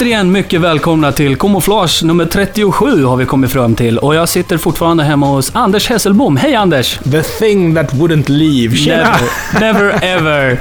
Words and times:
Återigen 0.00 0.32
mycket 0.32 0.60
välkomna 0.60 1.12
till 1.12 1.36
Camouflage 1.36 2.04
nummer 2.04 2.26
37 2.26 3.04
har 3.04 3.16
vi 3.16 3.24
kommit 3.24 3.50
fram 3.50 3.74
till. 3.74 3.98
Och 3.98 4.14
jag 4.14 4.28
sitter 4.28 4.56
fortfarande 4.56 5.04
hemma 5.04 5.26
hos 5.26 5.50
Anders 5.54 5.88
Hesselbom. 5.88 6.36
Hej 6.36 6.54
Anders! 6.54 6.98
The 7.12 7.22
thing 7.22 7.74
that 7.74 7.94
wouldn't 7.94 8.28
leave. 8.28 8.76
Tjena! 8.76 9.16
Never, 9.60 9.60
never 9.60 10.04
ever. 10.04 10.60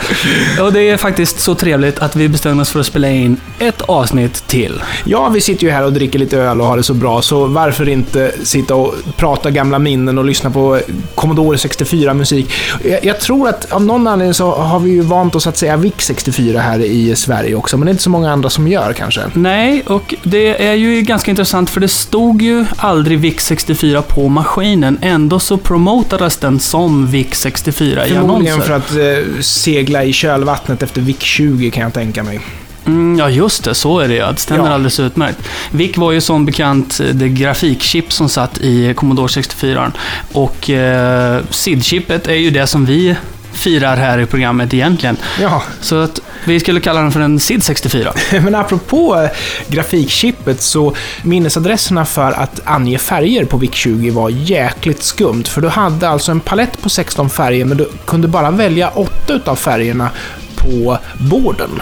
Och 0.62 0.74
det 0.74 0.90
är 0.90 0.98
faktiskt 0.98 1.40
så 1.40 1.56
trevligt 1.56 2.00
att 2.00 2.16
vi 2.16 2.30
bestämmer 2.30 2.62
oss 2.62 2.70
för 2.70 2.80
att 2.80 2.86
spela 2.86 3.10
in 3.10 3.38
ett 3.60 3.82
avsnitt 3.82 4.48
till. 4.48 4.82
Ja, 5.06 5.30
vi 5.30 5.42
sitter 5.42 5.64
ju 5.64 5.72
här 5.72 5.86
och 5.86 5.94
dricker 5.94 6.20
lite 6.20 6.38
öl 6.38 6.62
och 6.62 6.68
har 6.68 6.78
det 6.78 6.84
så 6.84 6.94
bra, 6.94 7.22
så 7.22 7.46
varför 7.46 7.90
inte 7.90 8.32
sitta 8.44 8.76
och 8.76 8.94
prata 9.18 9.52
gamla 9.52 9.80
minnen 9.80 10.18
och 10.18 10.26
lyssna 10.26 10.50
på 10.50 10.80
Commodore 11.16 11.58
64-musik. 11.58 12.52
Jag, 12.84 13.06
jag 13.06 13.20
tror 13.20 13.50
att 13.50 13.72
av 13.72 13.84
någon 13.84 14.08
anledning 14.08 14.34
så 14.34 14.56
har 14.56 14.80
vi 14.80 14.92
ju 14.92 15.02
vant 15.02 15.36
oss 15.36 15.48
att 15.48 15.58
säga 15.58 15.78
VIC 15.78 15.94
64 15.98 16.60
här 16.60 16.80
i 16.80 17.16
Sverige 17.16 17.56
också, 17.56 17.78
men 17.78 17.86
det 17.86 17.90
är 17.90 17.92
inte 17.92 18.04
så 18.04 18.10
många 18.10 18.32
andra 18.32 18.50
som 18.50 18.68
gör 18.68 18.94
kanske. 18.94 19.29
Nej, 19.34 19.82
och 19.88 20.14
det 20.24 20.68
är 20.68 20.74
ju 20.74 21.02
ganska 21.02 21.32
intressant 21.32 21.70
för 21.70 21.80
det 21.82 21.88
stod 21.88 22.42
ju 22.42 22.66
aldrig 22.78 23.20
VIC 23.20 23.40
64 23.40 24.02
på 24.02 24.30
maskinen. 24.30 24.98
Ändå 25.02 25.40
så 25.40 25.58
promotades 25.58 26.38
den 26.38 26.60
som 26.60 27.08
VIC 27.08 27.28
64 27.34 28.08
i 28.08 28.10
Förmodligen 28.10 28.54
annonser. 28.54 28.68
för 28.68 29.18
att 29.22 29.28
eh, 29.36 29.42
segla 29.42 30.04
i 30.04 30.14
kölvattnet 30.14 30.84
efter 30.84 31.02
VIC 31.02 31.20
20 31.22 31.72
kan 31.72 31.84
jag 31.84 31.94
tänka 31.94 32.24
mig. 32.24 32.40
Mm, 32.86 33.20
ja, 33.20 33.30
just 33.30 33.64
det. 33.64 33.76
Så 33.76 34.00
är 34.00 34.08
det 34.08 34.16
ja. 34.16 34.32
Det 34.32 34.38
stämmer 34.40 34.66
Ja. 34.66 34.74
alldeles 34.74 35.00
utmärkt. 35.00 35.38
VIC 35.72 35.98
var 35.98 36.12
ju 36.12 36.22
som 36.22 36.46
bekant 36.46 37.02
det 37.14 37.30
grafikchip 37.30 38.14
som 38.14 38.30
satt 38.30 38.58
i 38.58 38.94
Commodore 38.94 39.30
64. 39.30 39.92
Och 40.34 40.70
eh, 40.70 41.42
SID-chippet 41.50 42.28
är 42.28 42.34
ju 42.36 42.50
det 42.50 42.68
som 42.68 42.86
vi 42.86 43.16
firar 43.52 43.98
här 43.98 44.20
i 44.20 44.26
programmet 44.26 44.74
egentligen. 44.74 45.18
Ja, 45.42 45.64
Så 45.82 45.96
att 45.96 46.20
vi 46.46 46.60
skulle 46.60 46.80
kalla 46.80 47.02
den 47.02 47.12
för 47.12 47.20
en 47.20 47.40
SID 47.40 47.64
64. 47.64 48.14
men 48.32 48.56
apropå 48.56 49.22
eh, 49.22 49.30
grafikchippet 49.68 50.62
så 50.62 50.96
minnesadresserna 51.24 52.06
för 52.06 52.32
att 52.32 52.60
ange 52.64 52.98
färger 52.98 53.46
på 53.46 53.58
VIC 53.58 53.74
20 53.74 54.10
var 54.10 54.30
jäkligt 54.30 55.04
skumt. 55.04 55.44
För 55.44 55.62
du 55.62 55.68
hade 55.68 56.10
alltså 56.10 56.32
en 56.32 56.40
palett 56.40 56.82
på 56.82 56.90
16 56.90 57.30
färger, 57.30 57.66
men 57.66 57.78
du 57.78 57.90
kunde 58.06 58.28
bara 58.28 58.52
välja 58.52 58.90
8 58.90 59.34
utav 59.34 59.56
färgerna 59.56 60.10
på 60.56 60.98
borden. 61.18 61.82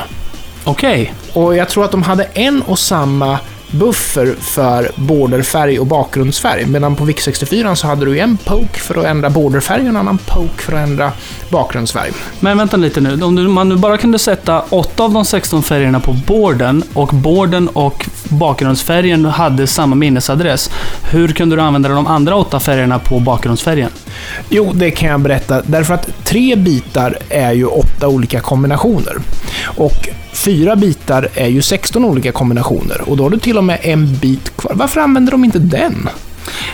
Okej. 0.63 1.13
Och 1.34 1.56
jag 1.56 1.69
tror 1.69 1.85
att 1.85 1.91
de 1.91 2.03
hade 2.03 2.23
en 2.23 2.62
och 2.62 2.79
samma 2.79 3.40
buffer 3.72 4.35
för 4.39 4.91
borderfärg 4.95 5.79
och 5.79 5.85
bakgrundsfärg. 5.85 6.66
Medan 6.66 6.95
på 6.95 7.05
VIC 7.05 7.23
64 7.23 7.75
så 7.75 7.88
hade 7.88 8.05
du 8.05 8.19
en 8.19 8.38
poke 8.38 8.79
för 8.79 9.00
att 9.00 9.05
ändra 9.05 9.29
borderfärg 9.29 9.81
och 9.81 9.88
en 9.88 9.97
annan 9.97 10.17
poke 10.17 10.61
för 10.61 10.73
att 10.73 10.88
ändra 10.88 11.11
bakgrundsfärg. 11.50 12.11
Men 12.39 12.57
vänta 12.57 12.78
lite 12.78 13.01
nu. 13.01 13.23
Om 13.23 13.53
man 13.53 13.69
nu 13.69 13.75
bara 13.75 13.97
kunde 13.97 14.19
sätta 14.19 14.61
8 14.69 15.03
av 15.03 15.13
de 15.13 15.25
16 15.25 15.63
färgerna 15.63 16.00
på 16.00 16.13
borden 16.13 16.83
och 16.94 17.09
borden 17.13 17.67
och 17.67 18.09
bakgrundsfärgen 18.29 19.25
hade 19.25 19.67
samma 19.67 19.95
minnesadress. 19.95 20.69
Hur 21.11 21.28
kunde 21.28 21.55
du 21.55 21.61
använda 21.61 21.89
de 21.89 22.07
andra 22.07 22.35
8 22.35 22.59
färgerna 22.59 22.99
på 22.99 23.19
bakgrundsfärgen? 23.19 23.89
Jo, 24.49 24.72
det 24.73 24.91
kan 24.91 25.09
jag 25.09 25.19
berätta. 25.19 25.61
Därför 25.66 25.94
att 25.94 26.09
tre 26.23 26.55
bitar 26.55 27.17
är 27.29 27.51
ju 27.51 27.66
åtta 27.66 28.07
olika 28.07 28.39
kombinationer. 28.39 29.17
Och 29.66 30.09
fyra 30.47 30.75
bitar 30.75 31.28
är 31.34 31.47
ju 31.47 31.62
16 31.62 32.06
olika 32.06 32.31
kombinationer. 32.31 33.09
Och 33.09 33.18
då 33.18 33.24
har 33.24 33.30
du 33.30 33.40
till 33.40 33.58
och 33.58 33.63
med 33.63 33.80
en 33.81 34.18
bit 34.18 34.58
kvar. 34.58 34.72
Varför 34.75 35.02
använder 35.02 35.31
de 35.31 35.46
inte 35.46 35.59
den? 35.59 36.09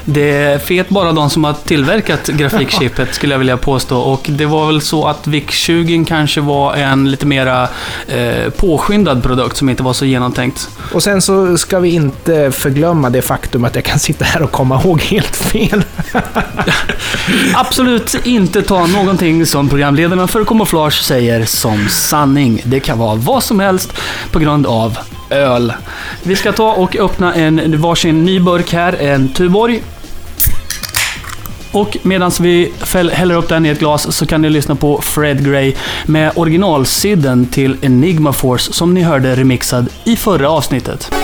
Det 0.05 0.63
fet 0.65 0.89
bara 0.89 1.11
de 1.11 1.29
som 1.29 1.43
har 1.43 1.53
tillverkat 1.53 2.27
grafikchippet 2.27 3.15
skulle 3.15 3.33
jag 3.33 3.39
vilja 3.39 3.57
påstå. 3.57 3.97
Och 3.99 4.25
det 4.29 4.45
var 4.45 4.67
väl 4.67 4.81
så 4.81 5.07
att 5.07 5.27
VIC-20 5.27 6.05
kanske 6.05 6.41
var 6.41 6.75
en 6.75 7.11
lite 7.11 7.25
mera 7.25 7.67
eh, 8.07 8.49
påskyndad 8.57 9.23
produkt 9.23 9.57
som 9.57 9.69
inte 9.69 9.83
var 9.83 9.93
så 9.93 10.05
genomtänkt. 10.05 10.69
Och 10.93 11.03
sen 11.03 11.21
så 11.21 11.57
ska 11.57 11.79
vi 11.79 11.89
inte 11.89 12.51
förglömma 12.51 13.09
det 13.09 13.21
faktum 13.21 13.65
att 13.65 13.75
jag 13.75 13.83
kan 13.83 13.99
sitta 13.99 14.25
här 14.25 14.41
och 14.41 14.51
komma 14.51 14.81
ihåg 14.81 15.01
helt 15.01 15.35
fel. 15.35 15.83
Absolut 17.53 18.15
inte 18.23 18.61
ta 18.61 18.85
någonting 18.85 19.45
som 19.45 19.69
programledarna 19.69 20.27
för 20.27 20.45
Camouflage 20.45 21.03
säger 21.03 21.45
som 21.45 21.89
sanning. 21.89 22.61
Det 22.65 22.79
kan 22.79 22.99
vara 22.99 23.15
vad 23.15 23.43
som 23.43 23.59
helst 23.59 23.93
på 24.31 24.39
grund 24.39 24.67
av 24.67 24.97
öl. 25.33 25.73
Vi 26.23 26.35
ska 26.35 26.51
ta 26.51 26.73
och 26.73 26.95
öppna 26.95 27.33
en 27.35 27.81
varsin 27.81 28.25
ny 28.25 28.39
burk 28.39 28.73
här, 28.73 28.93
en 28.93 29.29
Tuborg. 29.29 29.83
Och 31.71 31.97
medan 32.01 32.31
vi 32.39 32.73
häller 33.11 33.35
upp 33.35 33.49
den 33.49 33.65
i 33.65 33.69
ett 33.69 33.79
glas 33.79 34.15
så 34.15 34.25
kan 34.25 34.41
ni 34.41 34.49
lyssna 34.49 34.75
på 34.75 35.01
Fred 35.01 35.45
Gray 35.45 35.73
med 36.05 36.31
originalsidden 36.35 37.45
till 37.45 37.77
Enigma 37.81 38.33
Force 38.33 38.73
som 38.73 38.93
ni 38.93 39.01
hörde 39.01 39.35
remixad 39.35 39.89
i 40.03 40.15
förra 40.15 40.49
avsnittet. 40.49 41.22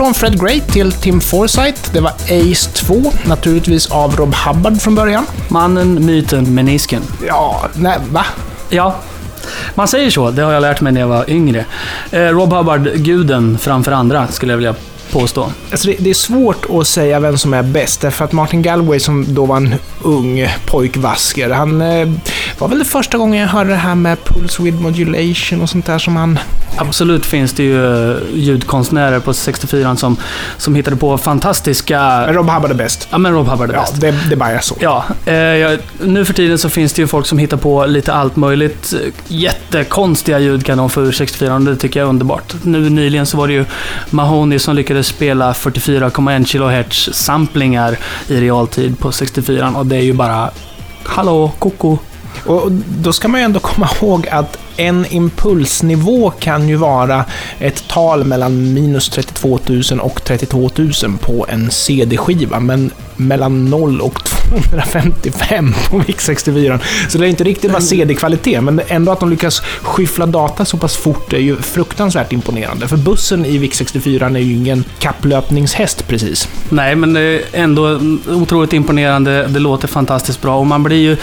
Från 0.00 0.14
Fred 0.14 0.40
Gray 0.40 0.60
till 0.60 0.92
Tim 0.92 1.20
Forsyth. 1.20 1.92
Det 1.92 2.00
var 2.00 2.10
Ace 2.10 2.70
2, 2.74 3.12
naturligtvis 3.26 3.90
av 3.90 4.16
Rob 4.16 4.34
Hubbard 4.34 4.80
från 4.80 4.94
början. 4.94 5.26
Mannen, 5.48 6.06
myten, 6.06 6.54
menisken. 6.54 7.02
Ja, 7.26 7.68
nej, 7.74 7.98
va? 8.10 8.24
Ja, 8.68 8.96
man 9.74 9.88
säger 9.88 10.10
så. 10.10 10.30
Det 10.30 10.42
har 10.42 10.52
jag 10.52 10.60
lärt 10.60 10.80
mig 10.80 10.92
när 10.92 11.00
jag 11.00 11.08
var 11.08 11.30
yngre. 11.30 11.64
Eh, 12.10 12.20
Rob 12.20 12.52
Hubbard, 12.52 12.92
guden 12.94 13.58
framför 13.58 13.92
andra, 13.92 14.28
skulle 14.28 14.52
jag 14.52 14.56
vilja 14.56 14.74
påstå. 15.12 15.52
Alltså 15.70 15.86
det, 15.86 15.96
det 15.98 16.10
är 16.10 16.14
svårt 16.14 16.66
att 16.70 16.86
säga 16.86 17.20
vem 17.20 17.38
som 17.38 17.54
är 17.54 17.62
bäst, 17.62 18.00
därför 18.00 18.24
att 18.24 18.32
Martin 18.32 18.62
Galway 18.62 19.00
som 19.00 19.34
då 19.34 19.46
var 19.46 19.56
en 19.56 19.74
ung 20.02 20.48
pojkvasker, 20.66 21.50
han 21.50 21.82
eh, 21.82 22.08
var 22.60 22.68
väl 22.68 22.78
det 22.78 22.84
första 22.84 23.18
gången 23.18 23.40
jag 23.40 23.48
hörde 23.48 23.70
det 23.70 23.76
här 23.76 23.94
med 23.94 24.24
pulse 24.24 24.62
width 24.62 24.80
modulation 24.80 25.60
och 25.62 25.68
sånt 25.68 25.86
där 25.86 25.98
som 25.98 26.16
han... 26.16 26.38
Absolut 26.76 27.26
finns 27.26 27.52
det 27.52 27.62
ju 27.62 28.10
eh, 28.10 28.16
ljudkonstnärer 28.34 29.20
på 29.20 29.32
64 29.34 29.96
som, 29.96 30.16
som 30.56 30.74
hittade 30.74 30.96
på 30.96 31.18
fantastiska... 31.18 31.98
Men 32.26 32.34
Rob 32.34 32.48
Hubbard 32.50 32.70
är 32.70 32.74
bäst. 32.74 33.08
Ja, 33.10 33.18
men 33.18 33.32
Rob 33.32 33.48
Hubbard 33.48 33.70
är 33.70 33.74
Ja, 33.74 33.80
bäst. 33.80 34.00
det, 34.00 34.14
det 34.30 34.36
bara 34.36 34.50
är 34.50 34.60
så. 34.60 34.76
Ja, 34.80 35.04
eh, 35.26 35.34
jag- 35.34 35.78
nu 36.04 36.24
för 36.24 36.32
tiden 36.34 36.58
så 36.58 36.68
finns 36.68 36.92
det 36.92 37.02
ju 37.02 37.08
folk 37.08 37.26
som 37.26 37.38
hittar 37.38 37.56
på 37.56 37.86
lite 37.86 38.12
allt 38.12 38.36
möjligt. 38.36 38.94
Jättekonstiga 39.28 40.38
ljud 40.38 40.66
kan 40.66 40.78
de 40.78 40.90
få 40.90 41.00
ur 41.02 41.12
64 41.12 41.54
och 41.54 41.60
det 41.60 41.76
tycker 41.76 42.00
jag 42.00 42.06
är 42.06 42.10
underbart. 42.10 42.54
Nu 42.62 42.90
nyligen 42.90 43.26
så 43.26 43.36
var 43.36 43.46
det 43.48 43.52
ju 43.52 43.64
Mahoney 44.10 44.58
som 44.58 44.76
lyckades 44.76 45.06
spela 45.06 45.52
44,1 45.52 46.44
kHz 46.84 47.14
samplingar 47.14 47.96
i 48.28 48.40
realtid 48.40 48.98
på 48.98 49.12
64 49.12 49.72
och 49.76 49.86
det 49.86 49.96
är 49.96 50.00
ju 50.02 50.12
bara 50.12 50.50
Hallå, 51.04 51.52
koko. 51.58 51.98
Och 52.44 52.72
då 52.72 53.12
ska 53.12 53.28
man 53.28 53.40
ju 53.40 53.44
ändå 53.44 53.60
komma 53.60 53.88
ihåg 54.00 54.28
att 54.28 54.58
en 54.76 55.06
impulsnivå 55.10 56.30
kan 56.30 56.68
ju 56.68 56.76
vara 56.76 57.24
ett 57.58 57.88
tal 57.88 58.24
mellan 58.24 58.74
minus 58.74 59.08
32 59.08 59.58
000 59.66 60.00
och 60.00 60.24
32 60.24 60.70
000 60.76 60.92
på 61.20 61.46
en 61.48 61.70
CD-skiva, 61.70 62.60
men 62.60 62.90
mellan 63.16 63.70
0 63.70 64.00
och 64.00 64.24
255 64.24 65.74
på 65.90 65.98
VIC 65.98 66.20
64. 66.20 66.80
Så 67.08 67.18
det 67.18 67.26
är 67.26 67.28
inte 67.28 67.44
riktigt 67.44 67.72
bara 67.72 67.80
CD-kvalitet, 67.80 68.60
men 68.60 68.80
ändå 68.88 69.12
att 69.12 69.20
de 69.20 69.30
lyckas 69.30 69.62
skyffla 69.82 70.26
data 70.26 70.64
så 70.64 70.76
pass 70.76 70.96
fort 70.96 71.32
är 71.32 71.38
ju 71.38 71.56
fruktansvärt 71.56 72.32
imponerande. 72.32 72.88
För 72.88 72.96
bussen 72.96 73.44
i 73.44 73.58
VIC 73.58 73.74
64 73.74 74.26
är 74.26 74.38
ju 74.38 74.54
ingen 74.54 74.84
kapplöpningshäst 74.98 76.08
precis. 76.08 76.48
Nej, 76.68 76.96
men 76.96 77.12
det 77.12 77.20
är 77.20 77.42
ändå 77.52 78.00
otroligt 78.28 78.72
imponerande. 78.72 79.46
Det 79.46 79.58
låter 79.58 79.88
fantastiskt 79.88 80.42
bra 80.42 80.58
och 80.58 80.66
man 80.66 80.82
blir 80.82 80.96
ju 80.96 81.16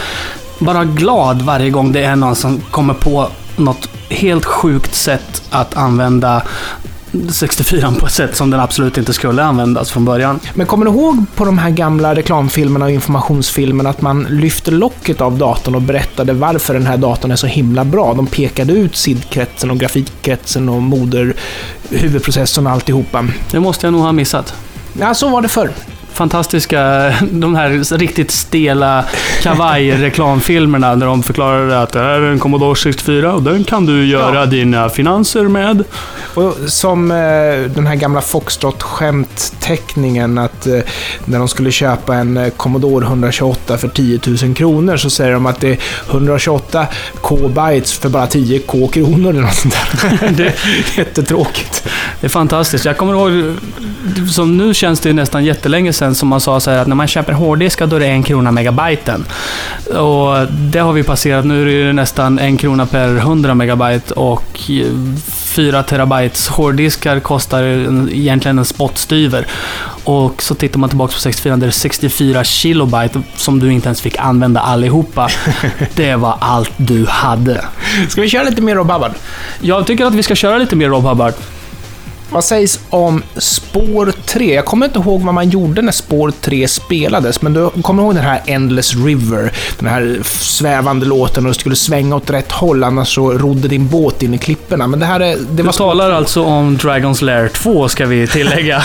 bara 0.58 0.84
glad 0.84 1.42
varje 1.42 1.70
gång 1.70 1.92
det 1.92 2.04
är 2.04 2.16
någon 2.16 2.36
som 2.36 2.60
kommer 2.70 2.94
på 2.94 3.28
något 3.56 3.88
helt 4.08 4.44
sjukt 4.44 4.94
sätt 4.94 5.42
att 5.50 5.76
använda 5.76 6.42
64 7.30 7.94
på 8.00 8.06
ett 8.06 8.12
sätt 8.12 8.36
som 8.36 8.50
den 8.50 8.60
absolut 8.60 8.98
inte 8.98 9.12
skulle 9.12 9.44
användas 9.44 9.90
från 9.90 10.04
början. 10.04 10.40
Men 10.54 10.66
kommer 10.66 10.86
du 10.86 10.90
ihåg 10.90 11.24
på 11.34 11.44
de 11.44 11.58
här 11.58 11.70
gamla 11.70 12.14
reklamfilmerna 12.14 12.84
och 12.84 12.90
informationsfilmerna 12.90 13.90
att 13.90 14.02
man 14.02 14.26
lyfte 14.30 14.70
locket 14.70 15.20
av 15.20 15.38
datorn 15.38 15.74
och 15.74 15.82
berättade 15.82 16.32
varför 16.32 16.74
den 16.74 16.86
här 16.86 16.96
datorn 16.96 17.30
är 17.30 17.36
så 17.36 17.46
himla 17.46 17.84
bra? 17.84 18.14
De 18.14 18.26
pekade 18.26 18.72
ut 18.72 18.96
SID-kretsen 18.96 19.70
och 19.70 19.78
grafikkretsen 19.78 20.68
och 20.68 20.82
moder, 20.82 21.34
huvudprocessorn 21.90 22.66
och 22.66 22.72
alltihopa. 22.72 23.26
Det 23.50 23.60
måste 23.60 23.86
jag 23.86 23.92
nog 23.92 24.02
ha 24.02 24.12
missat. 24.12 24.54
Ja, 25.00 25.14
så 25.14 25.28
var 25.28 25.42
det 25.42 25.48
förr. 25.48 25.70
Fantastiska, 26.22 27.12
de 27.30 27.54
här 27.54 27.98
riktigt 27.98 28.30
stela 28.30 29.04
kavaj-reklamfilmerna 29.42 30.96
där 30.96 31.06
de 31.06 31.22
förklarade 31.22 31.80
att 31.82 31.92
det 31.92 31.98
här 32.00 32.20
är 32.20 32.30
en 32.32 32.38
Commodore 32.38 32.76
64 32.76 33.32
och 33.34 33.42
den 33.42 33.64
kan 33.64 33.86
du 33.86 34.06
göra 34.06 34.34
Ja. 34.34 34.46
dina 34.46 34.88
finanser 34.88 35.42
med. 35.42 35.84
Och 36.34 36.54
som 36.66 37.10
eh, 37.10 37.16
den 37.74 37.86
här 37.86 37.94
gamla 37.94 38.20
Foxtrot-skämtteckningen 38.20 40.44
att 40.44 40.66
eh, 40.66 40.78
när 41.24 41.38
de 41.38 41.48
skulle 41.48 41.70
köpa 41.70 42.14
en 42.14 42.36
eh, 42.36 42.48
Commodore 42.50 43.06
128 43.06 43.78
för 43.78 43.88
10 43.88 44.20
000 44.42 44.54
kronor 44.54 44.96
så 44.96 45.10
säger 45.10 45.32
de 45.32 45.46
att 45.46 45.60
det 45.60 45.68
är 45.72 45.78
128 46.10 46.86
K-bytes 47.20 47.98
för 47.98 48.08
bara 48.08 48.26
10 48.26 48.58
K 48.58 48.88
kronor 48.88 49.30
eller 49.30 49.40
något 49.42 49.54
sånt 49.54 49.74
där. 50.02 50.28
Det, 50.36 50.52
Jättetråkigt. 50.96 51.88
det 52.20 52.26
är 52.26 52.30
fantastiskt. 52.30 52.84
Jag 52.84 52.96
kommer 52.96 53.12
ihåg, 53.12 53.54
som 54.30 54.56
nu 54.56 54.74
känns 54.74 55.00
det 55.00 55.08
ju 55.08 55.12
nästan 55.12 55.44
jättelänge 55.44 55.92
sedan 55.92 56.07
som 56.14 56.28
man 56.28 56.40
sa 56.40 56.60
så 56.60 56.70
att 56.70 56.86
när 56.86 56.96
man 56.96 57.06
köper 57.06 57.32
hårddiskar 57.32 57.86
då 57.86 57.96
är 57.96 58.00
det 58.00 58.06
en 58.06 58.22
krona 58.22 58.52
megabyten. 58.52 59.24
Och 59.86 60.46
det 60.52 60.78
har 60.78 60.92
vi 60.92 61.02
passerat. 61.02 61.44
Nu 61.44 61.82
är 61.82 61.86
det 61.86 61.92
nästan 61.92 62.38
en 62.38 62.56
krona 62.56 62.86
per 62.86 63.16
100 63.16 63.54
megabyte 63.54 64.14
och 64.14 64.70
4 65.28 65.82
terabytes 65.82 66.48
hårddiskar 66.48 67.20
kostar 67.20 67.62
en, 67.62 68.08
egentligen 68.12 68.58
en 68.58 68.64
spottstyver. 68.64 69.46
Och 70.04 70.42
så 70.42 70.54
tittar 70.54 70.78
man 70.78 70.88
tillbaka 70.88 71.12
på 71.12 71.20
64 71.20 71.56
där 71.56 71.60
det 71.60 71.66
är 71.66 71.70
64 71.70 72.44
kilobyte 72.44 73.22
som 73.36 73.60
du 73.60 73.72
inte 73.72 73.88
ens 73.88 74.00
fick 74.00 74.18
använda 74.18 74.60
allihopa. 74.60 75.28
det 75.94 76.16
var 76.16 76.36
allt 76.40 76.72
du 76.76 77.06
hade. 77.06 77.64
Ska 78.08 78.20
vi 78.20 78.28
köra 78.28 78.42
lite 78.42 78.62
mer 78.62 78.74
Rob 78.74 78.90
Hubbard? 78.90 79.12
Jag 79.60 79.86
tycker 79.86 80.06
att 80.06 80.14
vi 80.14 80.22
ska 80.22 80.34
köra 80.34 80.58
lite 80.58 80.76
mer 80.76 80.88
Rob 80.88 81.04
Hubbard. 81.04 81.34
Vad 82.30 82.44
sägs 82.44 82.80
om 82.90 83.22
spår 83.36 84.12
3? 84.26 84.54
Jag 84.54 84.64
kommer 84.64 84.86
inte 84.86 84.98
ihåg 84.98 85.22
vad 85.22 85.34
man 85.34 85.50
gjorde 85.50 85.82
när 85.82 85.92
spår 85.92 86.32
3 86.40 86.68
spelades, 86.68 87.42
men 87.42 87.52
du 87.52 87.70
kommer 87.82 88.02
ihåg 88.02 88.14
den 88.14 88.24
här 88.24 88.42
Endless 88.46 88.94
River? 88.94 89.52
Den 89.78 89.88
här 89.88 90.18
svävande 90.24 91.06
låten 91.06 91.46
och 91.46 91.52
du 91.52 91.58
skulle 91.58 91.76
svänga 91.76 92.16
åt 92.16 92.30
rätt 92.30 92.52
håll, 92.52 92.84
annars 92.84 93.14
så 93.14 93.32
rodde 93.32 93.68
din 93.68 93.88
båt 93.88 94.22
in 94.22 94.34
i 94.34 94.38
klipporna. 94.38 94.86
Men 94.86 95.00
det 95.00 95.06
här 95.06 95.20
är... 95.20 95.36
Det 95.50 95.62
Du 95.62 95.72
talar 95.72 96.10
alltså 96.10 96.42
om 96.44 96.76
Dragon's 96.76 97.24
Lair 97.24 97.48
2, 97.48 97.88
ska 97.88 98.06
vi 98.06 98.26
tillägga. 98.26 98.82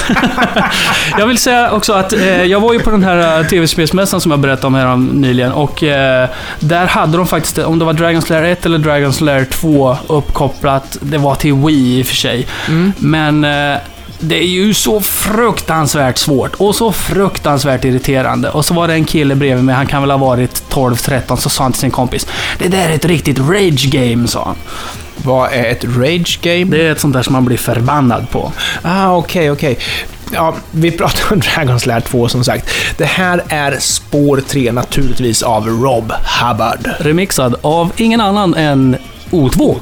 jag 1.17 1.27
vill 1.27 1.37
säga 1.37 1.71
också 1.71 1.93
att 1.93 2.13
eh, 2.13 2.43
jag 2.43 2.59
var 2.59 2.73
ju 2.73 2.79
på 2.79 2.91
den 2.91 3.03
här 3.03 3.39
eh, 3.39 3.47
tv-spelsmässan 3.47 4.21
som 4.21 4.31
jag 4.31 4.39
berättade 4.39 4.67
om 4.67 4.75
här 4.75 4.97
nyligen 4.97 5.51
och 5.51 5.83
eh, 5.83 6.29
där 6.59 6.85
hade 6.85 7.17
de 7.17 7.27
faktiskt, 7.27 7.57
om 7.57 7.79
det 7.79 7.85
var 7.85 7.93
Dragon's 7.93 8.31
Lair 8.31 8.43
1 8.43 8.65
eller 8.65 8.77
Dragon's 8.77 9.23
Lair 9.23 9.45
2 9.45 9.97
uppkopplat, 10.07 10.97
det 11.01 11.17
var 11.17 11.35
till 11.35 11.53
Wii 11.53 11.99
i 11.99 12.01
och 12.01 12.05
för 12.05 12.15
sig. 12.15 12.47
Mm. 12.67 12.93
Men 12.97 13.32
eh, 13.43 13.77
det 14.19 14.35
är 14.35 14.47
ju 14.47 14.73
så 14.73 15.01
fruktansvärt 15.01 16.17
svårt 16.17 16.55
och 16.55 16.75
så 16.75 16.91
fruktansvärt 16.91 17.85
irriterande. 17.85 18.49
Och 18.49 18.65
så 18.65 18.73
var 18.73 18.87
det 18.87 18.93
en 18.93 19.05
kille 19.05 19.35
bredvid 19.35 19.65
mig, 19.65 19.75
han 19.75 19.87
kan 19.87 20.01
väl 20.01 20.11
ha 20.11 20.17
varit 20.17 20.63
12-13, 20.69 21.35
så 21.35 21.49
sa 21.49 21.63
han 21.63 21.71
till 21.71 21.81
sin 21.81 21.91
kompis 21.91 22.27
Det 22.59 22.67
där 22.67 22.89
är 22.89 22.93
ett 22.93 23.05
riktigt 23.05 23.39
rage 23.39 23.89
game, 23.91 24.27
sa 24.27 24.45
han. 24.45 24.55
Vad 25.15 25.53
är 25.53 25.65
ett 25.65 25.83
rage 25.83 26.39
game? 26.41 26.65
Det 26.65 26.87
är 26.87 26.91
ett 26.91 26.99
sånt 26.99 27.13
där 27.13 27.23
som 27.23 27.33
man 27.33 27.45
blir 27.45 27.57
förbannad 27.57 28.29
på. 28.29 28.51
Ah, 28.81 29.15
okej, 29.15 29.51
okej. 29.51 29.77
Ja, 30.33 30.55
vi 30.71 30.91
pratar 30.91 31.33
om 31.33 31.41
Dragon's 31.41 31.87
Lair 31.87 32.01
2 32.01 32.27
som 32.27 32.43
sagt. 32.43 32.69
Det 32.97 33.05
här 33.05 33.43
är 33.47 33.77
spår 33.79 34.41
3 34.47 34.71
naturligtvis 34.71 35.43
av 35.43 35.67
Rob 35.67 36.13
Hubbard. 36.41 36.89
Remixad 36.99 37.55
av 37.61 37.91
ingen 37.97 38.21
annan 38.21 38.55
än 38.55 38.97
O2. 39.31 39.79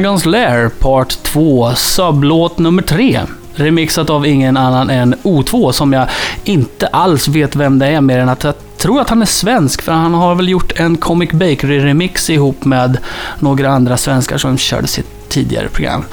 Dragon's 0.00 0.26
Lair 0.26 0.68
Part 0.68 1.22
2, 1.22 1.74
sublåt 1.74 2.58
nummer 2.58 2.82
3. 2.82 3.20
Remixat 3.54 4.10
av 4.10 4.26
ingen 4.26 4.56
annan 4.56 4.90
än 4.90 5.14
O2 5.14 5.72
som 5.72 5.92
jag 5.92 6.08
inte 6.44 6.86
alls 6.86 7.28
vet 7.28 7.56
vem 7.56 7.78
det 7.78 7.86
är 7.86 8.00
mer 8.00 8.18
än 8.18 8.28
att 8.28 8.44
jag 8.44 8.54
tror 8.76 9.00
att 9.00 9.08
han 9.08 9.22
är 9.22 9.26
svensk 9.26 9.82
för 9.82 9.92
han 9.92 10.14
har 10.14 10.34
väl 10.34 10.48
gjort 10.48 10.80
en 10.80 10.96
Comic 10.96 11.30
Bakery-remix 11.30 12.30
ihop 12.30 12.64
med 12.64 12.98
några 13.38 13.70
andra 13.70 13.96
svenskar 13.96 14.38
som 14.38 14.58
körde 14.58 14.86
sitt 14.86 15.19
tidigare 15.30 15.68
program. 15.68 16.04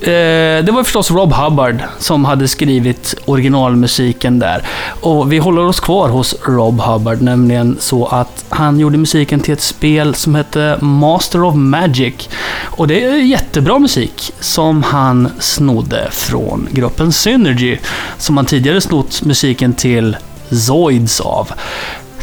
Eh, 0.00 0.64
det 0.64 0.70
var 0.72 0.84
förstås 0.84 1.10
Rob 1.10 1.32
Hubbard 1.32 1.82
som 1.98 2.24
hade 2.24 2.48
skrivit 2.48 3.14
originalmusiken 3.24 4.38
där. 4.38 4.62
Och 5.00 5.32
vi 5.32 5.38
håller 5.38 5.64
oss 5.64 5.80
kvar 5.80 6.08
hos 6.08 6.34
Rob 6.46 6.80
Hubbard, 6.80 7.22
nämligen 7.22 7.76
så 7.80 8.06
att 8.06 8.44
han 8.48 8.80
gjorde 8.80 8.98
musiken 8.98 9.40
till 9.40 9.54
ett 9.54 9.60
spel 9.60 10.14
som 10.14 10.34
hette 10.34 10.78
Master 10.80 11.42
of 11.42 11.54
Magic. 11.54 12.28
Och 12.62 12.88
det 12.88 13.04
är 13.04 13.16
jättebra 13.16 13.78
musik 13.78 14.32
som 14.40 14.82
han 14.82 15.28
snodde 15.40 16.08
från 16.10 16.68
gruppen 16.70 17.12
Synergy, 17.12 17.78
som 18.18 18.36
han 18.36 18.46
tidigare 18.46 18.80
snott 18.80 19.22
musiken 19.22 19.72
till 19.72 20.16
Zoids 20.50 21.20
av. 21.20 21.52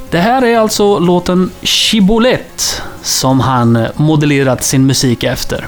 Det 0.10 0.20
här 0.20 0.42
är 0.42 0.58
alltså 0.58 1.00
låten 1.00 1.52
Chibolette 1.62 2.64
som 3.04 3.40
han 3.40 3.88
modellerat 3.96 4.64
sin 4.64 4.86
musik 4.86 5.24
efter. 5.24 5.68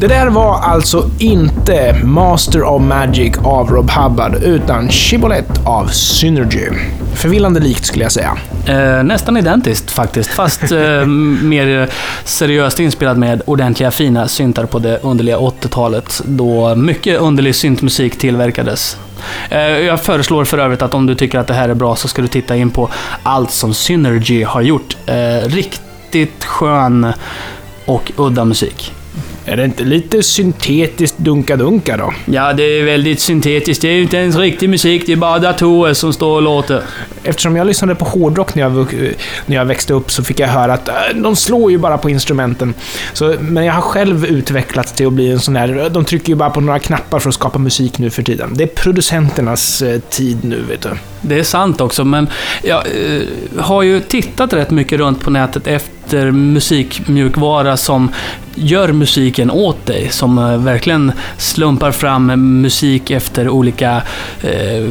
Det 0.00 0.08
där 0.08 0.30
var 0.30 0.58
alltså 0.58 1.10
inte 1.18 2.00
Master 2.04 2.62
of 2.62 2.82
Magic 2.82 3.38
av 3.44 3.70
Rob 3.70 3.90
Hubbard, 3.90 4.34
utan 4.42 4.88
Shibboleth 4.88 5.68
av 5.68 5.86
Synergy. 5.86 6.68
Förvillande 7.14 7.60
likt 7.60 7.84
skulle 7.84 8.04
jag 8.04 8.12
säga. 8.12 8.38
Eh, 8.66 9.02
nästan 9.02 9.36
identiskt 9.36 9.90
faktiskt, 9.90 10.30
fast 10.30 10.72
eh, 10.72 11.06
mer 11.42 11.88
seriöst 12.24 12.80
inspelad 12.80 13.18
med 13.18 13.42
ordentliga 13.46 13.90
fina 13.90 14.28
syntar 14.28 14.66
på 14.66 14.78
det 14.78 14.98
underliga 15.02 15.38
80-talet, 15.38 16.22
då 16.24 16.74
mycket 16.74 17.20
underlig 17.20 17.54
syntmusik 17.54 18.18
tillverkades. 18.18 18.96
Eh, 19.50 19.60
jag 19.60 20.02
föreslår 20.02 20.44
för 20.44 20.58
övrigt 20.58 20.82
att 20.82 20.94
om 20.94 21.06
du 21.06 21.14
tycker 21.14 21.38
att 21.38 21.46
det 21.46 21.54
här 21.54 21.68
är 21.68 21.74
bra 21.74 21.96
så 21.96 22.08
ska 22.08 22.22
du 22.22 22.28
titta 22.28 22.56
in 22.56 22.70
på 22.70 22.90
allt 23.22 23.50
som 23.50 23.74
Synergy 23.74 24.42
har 24.42 24.62
gjort. 24.62 24.96
Eh, 25.06 25.48
riktigt 25.48 26.44
skön 26.44 27.12
och 27.84 28.12
udda 28.16 28.44
musik. 28.44 28.92
Är 29.44 29.56
det 29.56 29.64
inte 29.64 29.84
lite 29.84 30.22
syntetiskt 30.22 31.18
dunka-dunka 31.18 31.96
då? 31.96 32.12
Ja, 32.24 32.52
det 32.52 32.62
är 32.62 32.84
väldigt 32.84 33.20
syntetiskt. 33.20 33.82
Det 33.82 33.88
är 33.88 33.92
ju 33.92 34.02
inte 34.02 34.16
ens 34.16 34.36
riktig 34.36 34.70
musik, 34.70 35.02
det 35.06 35.12
är 35.12 35.16
bara 35.16 35.38
datorer 35.38 35.94
som 35.94 36.12
står 36.12 36.36
och 36.36 36.42
låter. 36.42 36.82
Eftersom 37.22 37.56
jag 37.56 37.66
lyssnade 37.66 37.94
på 37.94 38.04
hårdrock 38.04 38.54
när 38.54 38.62
jag, 38.62 38.86
när 39.46 39.56
jag 39.56 39.64
växte 39.64 39.94
upp 39.94 40.10
så 40.10 40.24
fick 40.24 40.40
jag 40.40 40.48
höra 40.48 40.72
att 40.72 40.88
äh, 40.88 40.94
de 41.14 41.36
slår 41.36 41.70
ju 41.70 41.78
bara 41.78 41.98
på 41.98 42.10
instrumenten. 42.10 42.74
Så, 43.12 43.34
men 43.40 43.64
jag 43.64 43.72
har 43.72 43.82
själv 43.82 44.26
utvecklats 44.26 44.92
till 44.92 45.06
att 45.06 45.12
bli 45.12 45.32
en 45.32 45.40
sån 45.40 45.54
där... 45.54 45.90
De 45.90 46.04
trycker 46.04 46.28
ju 46.28 46.34
bara 46.34 46.50
på 46.50 46.60
några 46.60 46.78
knappar 46.78 47.18
för 47.18 47.28
att 47.28 47.34
skapa 47.34 47.58
musik 47.58 47.98
nu 47.98 48.10
för 48.10 48.22
tiden. 48.22 48.50
Det 48.54 48.62
är 48.62 48.68
producenternas 48.68 49.82
eh, 49.82 50.00
tid 50.00 50.44
nu, 50.44 50.62
vet 50.68 50.82
du. 50.82 50.90
Det 51.20 51.38
är 51.38 51.42
sant 51.42 51.80
också, 51.80 52.04
men 52.04 52.28
jag 52.62 52.78
eh, 52.86 53.22
har 53.58 53.82
ju 53.82 54.00
tittat 54.00 54.52
rätt 54.52 54.70
mycket 54.70 54.98
runt 54.98 55.20
på 55.20 55.30
nätet 55.30 55.66
efter 55.66 55.99
musikmjukvara 56.32 57.76
som 57.76 58.10
gör 58.54 58.92
musiken 58.92 59.50
åt 59.50 59.86
dig. 59.86 60.08
Som 60.08 60.38
eh, 60.38 60.56
verkligen 60.56 61.12
slumpar 61.36 61.92
fram 61.92 62.60
musik 62.60 63.10
efter 63.10 63.48
olika 63.48 64.02
eh, 64.42 64.90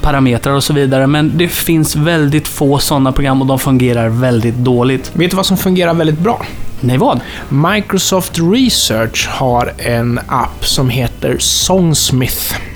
parametrar 0.00 0.52
och 0.52 0.64
så 0.64 0.72
vidare. 0.72 1.06
Men 1.06 1.32
det 1.38 1.48
finns 1.48 1.96
väldigt 1.96 2.48
få 2.48 2.78
sådana 2.78 3.12
program 3.12 3.40
och 3.40 3.46
de 3.46 3.58
fungerar 3.58 4.08
väldigt 4.08 4.56
dåligt. 4.56 5.10
Vet 5.14 5.30
du 5.30 5.36
vad 5.36 5.46
som 5.46 5.56
fungerar 5.56 5.94
väldigt 5.94 6.18
bra? 6.18 6.46
Nej, 6.80 6.98
vad? 6.98 7.20
Microsoft 7.48 8.38
Research 8.38 9.28
har 9.28 9.72
en 9.78 10.20
app 10.26 10.66
som 10.66 10.90
heter 10.90 11.36
Songsmith. 11.38 12.71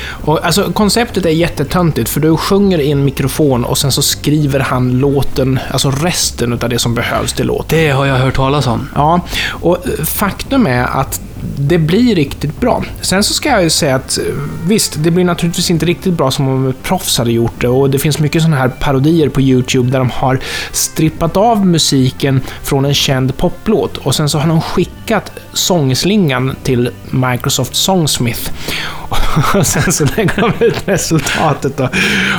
Och, 0.00 0.46
alltså, 0.46 0.72
konceptet 0.72 1.26
är 1.26 1.30
jättetöntigt, 1.30 2.08
för 2.08 2.20
du 2.20 2.36
sjunger 2.36 2.78
i 2.78 2.90
en 2.90 3.04
mikrofon 3.04 3.64
och 3.64 3.78
sen 3.78 3.92
så 3.92 4.02
skriver 4.02 4.60
han 4.60 4.98
låten, 4.98 5.58
alltså 5.70 5.90
resten 5.90 6.52
av 6.52 6.68
det 6.68 6.78
som 6.78 6.94
behövs 6.94 7.32
till 7.32 7.46
låten. 7.46 7.78
Det 7.78 7.90
har 7.90 8.06
jag 8.06 8.16
hört 8.16 8.36
talas 8.36 8.66
om. 8.66 8.88
Ja, 8.94 9.20
och 9.48 9.76
eh, 9.86 10.04
faktum 10.04 10.66
är 10.66 10.84
att 10.84 11.20
det 11.58 11.78
blir 11.78 12.14
riktigt 12.14 12.60
bra. 12.60 12.84
Sen 13.00 13.24
så 13.24 13.34
ska 13.34 13.48
jag 13.48 13.62
ju 13.62 13.70
säga 13.70 13.96
att 13.96 14.18
eh, 14.18 14.24
visst, 14.66 14.96
det 14.98 15.10
blir 15.10 15.24
naturligtvis 15.24 15.70
inte 15.70 15.86
riktigt 15.86 16.14
bra 16.14 16.30
som 16.30 16.48
om 16.48 16.68
ett 16.68 16.82
proffs 16.82 17.18
hade 17.18 17.32
gjort 17.32 17.60
det 17.60 17.68
och 17.68 17.90
det 17.90 17.98
finns 17.98 18.18
mycket 18.18 18.42
sådana 18.42 18.56
här 18.56 18.68
parodier 18.68 19.28
på 19.28 19.40
YouTube 19.40 19.90
där 19.90 19.98
de 19.98 20.10
har 20.10 20.40
strippat 20.72 21.36
av 21.36 21.66
musiken 21.66 22.40
från 22.62 22.84
en 22.84 22.94
känd 22.94 23.36
poplåt 23.36 23.96
och 23.96 24.14
sen 24.14 24.28
så 24.28 24.38
har 24.38 24.48
de 24.48 24.60
skickat 24.60 25.32
sångslingan 25.52 26.56
till 26.62 26.90
Microsoft 27.10 27.76
Songsmith. 27.76 28.50
Och 29.54 29.66
sen 29.66 29.92
så 29.92 30.04
lägger 30.16 30.40
de 30.40 30.64
ut 30.64 30.82
resultatet 30.88 31.76
då. 31.76 31.88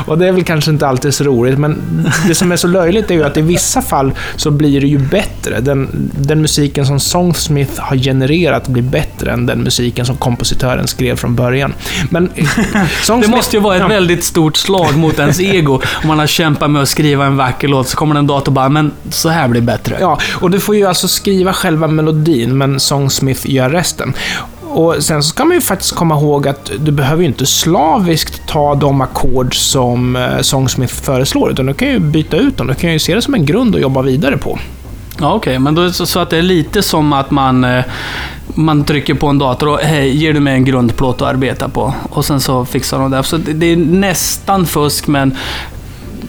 Och 0.05 0.17
det 0.17 0.27
är 0.27 0.31
väl 0.31 0.43
kanske 0.43 0.71
inte 0.71 0.87
alltid 0.87 1.13
så 1.13 1.23
roligt, 1.23 1.59
men 1.59 1.81
det 2.27 2.35
som 2.35 2.51
är 2.51 2.55
så 2.55 2.67
löjligt 2.67 3.11
är 3.11 3.15
ju 3.15 3.23
att 3.23 3.37
i 3.37 3.41
vissa 3.41 3.81
fall 3.81 4.11
så 4.35 4.51
blir 4.51 4.81
det 4.81 4.87
ju 4.87 4.97
bättre. 4.97 5.59
Den, 5.59 6.11
den 6.13 6.41
musiken 6.41 6.85
som 6.85 6.99
Songsmith 6.99 7.81
har 7.81 7.97
genererat 7.97 8.67
blir 8.67 8.83
bättre 8.83 9.31
än 9.31 9.45
den 9.45 9.63
musiken 9.63 10.05
som 10.05 10.17
kompositören 10.17 10.87
skrev 10.87 11.15
från 11.15 11.35
början. 11.35 11.73
Men 12.09 12.29
Songsmith, 13.03 13.31
Det 13.31 13.37
måste 13.37 13.55
ju 13.55 13.61
vara 13.61 13.75
ett 13.75 13.81
ja, 13.81 13.87
väldigt 13.87 14.23
stort 14.23 14.57
slag 14.57 14.97
mot 14.97 15.19
ens 15.19 15.39
ego. 15.39 15.81
Om 16.01 16.07
man 16.07 16.19
har 16.19 16.27
kämpat 16.27 16.71
med 16.71 16.81
att 16.81 16.89
skriva 16.89 17.25
en 17.25 17.37
vacker 17.37 17.67
låt, 17.67 17.87
så 17.87 17.97
kommer 17.97 18.15
en 18.15 18.27
dator 18.27 18.47
och 18.47 18.53
bara 18.53 18.69
“men 18.69 18.91
så 19.09 19.29
här 19.29 19.47
blir 19.47 19.61
bättre”. 19.61 19.97
Ja, 19.99 20.19
och 20.31 20.51
du 20.51 20.59
får 20.59 20.75
ju 20.75 20.85
alltså 20.85 21.07
skriva 21.07 21.53
själva 21.53 21.87
melodin, 21.87 22.57
men 22.57 22.79
Songsmith 22.79 23.51
gör 23.51 23.69
resten. 23.69 24.13
Och 24.69 24.95
sen 25.03 25.23
så 25.23 25.29
ska 25.29 25.45
man 25.45 25.55
ju 25.55 25.61
faktiskt 25.61 25.95
komma 25.95 26.15
ihåg 26.15 26.47
att 26.47 26.71
du 26.79 26.91
behöver 26.91 27.21
ju 27.21 27.27
inte 27.27 27.45
slaviskt 27.45 28.47
ta 28.47 28.75
de 28.75 29.01
ackord 29.01 29.55
som 29.55 30.15
eh, 30.15 30.39
Songsmith 30.41 30.93
föreslår, 30.93 31.51
utan 31.51 31.65
du 31.65 31.73
kan 31.73 31.87
ju 31.87 31.99
byta 31.99 32.37
ut 32.37 32.57
dem. 32.57 32.67
Du 32.67 32.73
kan 32.75 32.93
ju 32.93 32.99
se 32.99 33.15
det 33.15 33.21
som 33.21 33.33
en 33.33 33.45
grund 33.45 33.75
att 33.75 33.81
jobba 33.81 34.01
vidare 34.01 34.37
på. 34.37 34.59
Ja, 35.19 35.33
okej. 35.33 35.59
Men 35.59 35.75
då 35.75 35.81
det 35.81 35.93
så- 35.93 36.05
så 36.05 36.19
att 36.19 36.29
det 36.29 36.37
är 36.37 36.41
lite 36.41 36.81
som 36.83 37.13
att 37.13 37.31
man, 37.31 37.63
eh, 37.63 37.83
man 38.53 38.83
trycker 38.83 39.13
på 39.13 39.27
en 39.27 39.37
dator 39.39 39.67
och 39.69 39.79
hej, 39.79 40.17
ger 40.17 40.33
du 40.33 40.39
mig 40.39 40.53
en 40.53 40.65
grundplåt 40.65 41.21
att 41.21 41.27
arbeta 41.27 41.69
på? 41.69 41.93
Och 42.09 42.25
sen 42.25 42.39
så 42.41 42.65
fixar 42.65 42.99
de 42.99 43.11
det. 43.11 43.23
Så 43.23 43.37
det, 43.37 43.53
det 43.53 43.65
är 43.65 43.77
nästan 43.77 44.65
fusk, 44.65 45.07
men 45.07 45.35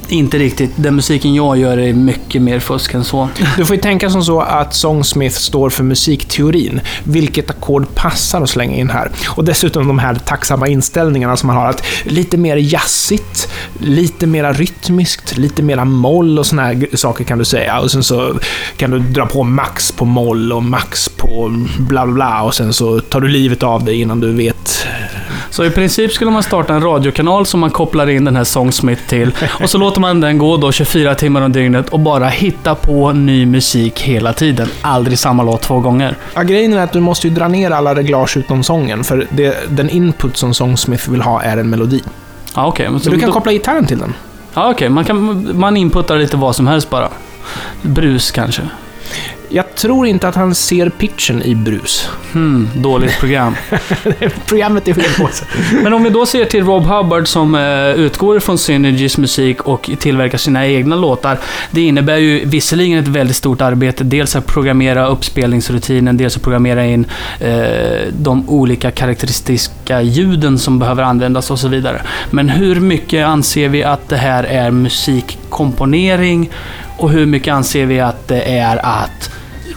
inte 0.09 0.39
riktigt. 0.39 0.71
Den 0.77 0.95
musiken 0.95 1.35
jag 1.35 1.59
gör 1.59 1.79
är 1.79 1.93
mycket 1.93 2.43
mer 2.43 2.61
fusk 2.61 2.95
än 2.95 3.05
så. 3.05 3.29
Du 3.57 3.65
får 3.65 3.77
ju 3.77 3.83
tänka 3.83 4.11
som 4.11 4.25
så 4.25 4.41
att 4.41 4.75
Songsmith 4.75 5.37
står 5.37 5.71
för 5.71 5.85
musikteorin. 5.85 6.81
Vilket 7.05 7.51
ackord 7.51 7.95
passar 7.95 8.43
att 8.43 8.51
slänga 8.51 8.77
in 8.77 8.91
här? 8.91 9.11
Och 9.29 9.45
dessutom 9.45 9.87
de 9.87 9.99
här 9.99 10.15
tacksamma 10.15 10.69
inställningarna 10.69 11.37
som 11.37 11.47
man 11.47 11.57
har. 11.57 11.67
Att 11.67 11.85
lite 12.05 12.37
mer 12.37 12.57
jazzigt, 12.57 13.49
lite 13.79 14.27
mer 14.27 14.53
rytmiskt, 14.53 15.39
lite 15.39 15.63
mera 15.63 15.85
moll 15.85 16.39
och 16.39 16.47
såna 16.47 16.63
här 16.63 16.97
saker 16.97 17.25
kan 17.25 17.39
du 17.39 17.45
säga. 17.45 17.81
Och 17.81 17.91
sen 17.91 18.03
så 18.03 18.35
kan 18.77 18.91
du 18.91 18.99
dra 18.99 19.27
på 19.27 19.43
max 19.43 19.93
på 19.93 20.05
moll 20.05 20.53
och 20.53 20.63
max 20.63 21.09
på 21.09 21.49
bla 21.79 22.07
bla 22.07 22.15
bla. 22.15 22.43
Och 22.43 22.55
sen 22.55 22.73
så 22.73 23.01
tar 23.01 23.21
du 23.21 23.29
livet 23.29 23.63
av 23.63 23.85
dig 23.85 24.01
innan 24.01 24.21
du 24.21 24.33
vet. 24.33 24.87
Så 25.61 25.65
i 25.65 25.71
princip 25.71 26.13
skulle 26.13 26.31
man 26.31 26.43
starta 26.43 26.75
en 26.75 26.81
radiokanal 26.83 27.47
som 27.47 27.61
man 27.61 27.71
kopplar 27.71 28.11
in 28.11 28.25
den 28.25 28.37
här 28.37 28.45
Songsmith 28.45 29.03
till. 29.07 29.31
Och 29.63 29.71
så 29.71 29.79
låter 29.79 30.01
man 30.01 30.21
den 30.21 30.39
gå 30.39 30.57
då 30.57 30.73
24 30.73 31.15
timmar 31.15 31.43
om 31.43 31.53
dygnet 31.53 31.89
och 31.89 32.01
bara 32.01 32.29
hitta 32.29 32.75
på 32.75 33.13
ny 33.13 33.47
musik 33.47 34.01
hela 34.01 34.33
tiden. 34.33 34.69
Aldrig 34.83 35.19
samma 35.19 35.43
låt 35.43 35.63
två 35.63 35.81
gånger. 35.81 36.17
Ja, 36.35 36.43
grejen 36.43 36.73
är 36.73 36.79
att 36.79 36.93
du 36.93 37.01
måste 37.01 37.29
ju 37.29 37.35
dra 37.35 37.49
ner 37.49 37.71
alla 37.71 37.95
reglage 37.95 38.37
utom 38.37 38.63
sången. 38.63 39.05
För 39.05 39.27
det, 39.31 39.57
den 39.69 39.91
input 39.91 40.37
som 40.37 40.55
Songsmith 40.55 41.11
vill 41.11 41.23
ha 41.23 41.43
är 41.43 41.57
en 41.57 41.71
melodi. 41.71 42.03
Ja, 42.55 42.67
okej. 42.67 42.85
men 42.87 42.93
Men 42.93 43.01
så 43.03 43.11
du 43.11 43.19
kan 43.21 43.27
då- 43.29 43.33
koppla 43.35 43.53
gitarren 43.53 43.87
till 43.87 43.99
den. 43.99 44.15
Ja, 44.55 44.71
okej. 44.71 44.89
Man, 44.89 45.05
kan, 45.05 45.49
man 45.59 45.77
inputtar 45.77 46.19
lite 46.19 46.37
vad 46.37 46.57
som 46.57 46.67
helst 46.67 46.91
bara. 46.91 47.09
Brus 47.83 48.31
kanske. 48.31 48.63
Tror 49.81 50.07
inte 50.07 50.29
att 50.29 50.35
han 50.35 50.55
ser 50.55 50.89
pitchen 50.89 51.43
i 51.43 51.55
brus. 51.55 52.09
Hmm, 52.33 52.69
dåligt 52.75 53.19
program. 53.21 53.57
Programmet 54.47 54.89
är 54.89 54.95
fel 54.95 55.27
på 55.27 55.29
sig. 55.33 55.49
Men 55.83 55.93
om 55.93 56.05
vi 56.05 56.11
då 56.11 56.27
ser 56.27 56.45
till 56.45 56.65
Rob 56.65 56.83
Hubbard 56.83 57.29
som 57.29 57.55
eh, 57.55 57.91
utgår 57.91 58.41
från 58.41 58.59
Synergys 58.59 59.19
musik 59.19 59.63
och 59.63 59.91
tillverkar 59.99 60.39
sina 60.39 60.67
egna 60.67 60.97
låtar. 60.97 61.39
Det 61.71 61.81
innebär 61.81 62.17
ju 62.17 62.45
visserligen 62.45 62.99
ett 62.99 63.09
väldigt 63.09 63.37
stort 63.37 63.61
arbete. 63.61 64.05
Dels 64.05 64.37
att 64.37 64.47
programmera 64.47 65.07
uppspelningsrutinen, 65.07 66.17
dels 66.17 66.37
att 66.37 66.43
programmera 66.43 66.87
in 66.87 67.07
eh, 67.41 67.53
de 68.13 68.49
olika 68.49 68.91
karaktäristiska 68.91 70.03
ljuden 70.03 70.59
som 70.59 70.79
behöver 70.79 71.03
användas 71.03 71.51
och 71.51 71.59
så 71.59 71.69
vidare. 71.69 72.03
Men 72.31 72.49
hur 72.49 72.81
mycket 72.81 73.27
anser 73.27 73.69
vi 73.69 73.85
att 73.85 74.09
det 74.09 74.17
här 74.17 74.45
är 74.45 74.71
musikkomponering 74.71 76.51
och 76.97 77.11
hur 77.11 77.27
mycket 77.27 77.55
anser 77.55 77.87
vi 77.87 78.01
att 78.01 78.29
det 78.29 78.43
är 78.43 78.77
att 78.87 79.31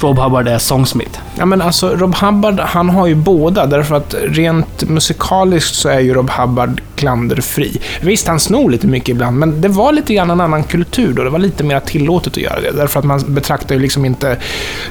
Rob 0.04 0.20
Hubbard 0.20 0.48
är 0.48 0.58
sångsmith? 0.58 1.20
Ja, 1.38 1.46
men 1.46 1.62
alltså, 1.62 1.96
Rob 1.96 2.16
Hubbard, 2.16 2.60
han 2.60 2.89
har 2.89 3.08
ju 3.08 3.16
båda, 3.16 3.66
därför 3.66 3.96
att 3.96 4.16
rent 4.24 4.89
musikaliskt 4.89 5.76
så 5.76 5.89
är 5.89 6.00
ju 6.00 6.13
Rob 6.13 6.30
Hubbard 6.30 6.82
klanderfri. 6.96 7.82
Visst, 8.02 8.28
han 8.28 8.39
snor 8.39 8.72
lite 8.72 8.88
mycket 8.88 9.10
ibland, 9.10 9.38
men 9.38 9.62
det 9.62 9.68
var 9.68 9.92
lite 9.92 10.13
grann 10.13 10.32
en 10.32 10.42
annan 10.42 10.63
kultur 10.63 11.13
då. 11.13 11.24
Det 11.24 11.30
var 11.30 11.39
lite 11.39 11.63
mer 11.63 11.80
tillåtet 11.80 12.34
att 12.34 12.44
göra 12.44 12.62
det, 12.62 12.72
därför 12.72 13.00
att 13.00 13.06
man 13.06 13.22
betraktar 13.28 13.76
ju 13.76 13.82
liksom 13.82 14.06
inte 14.06 14.38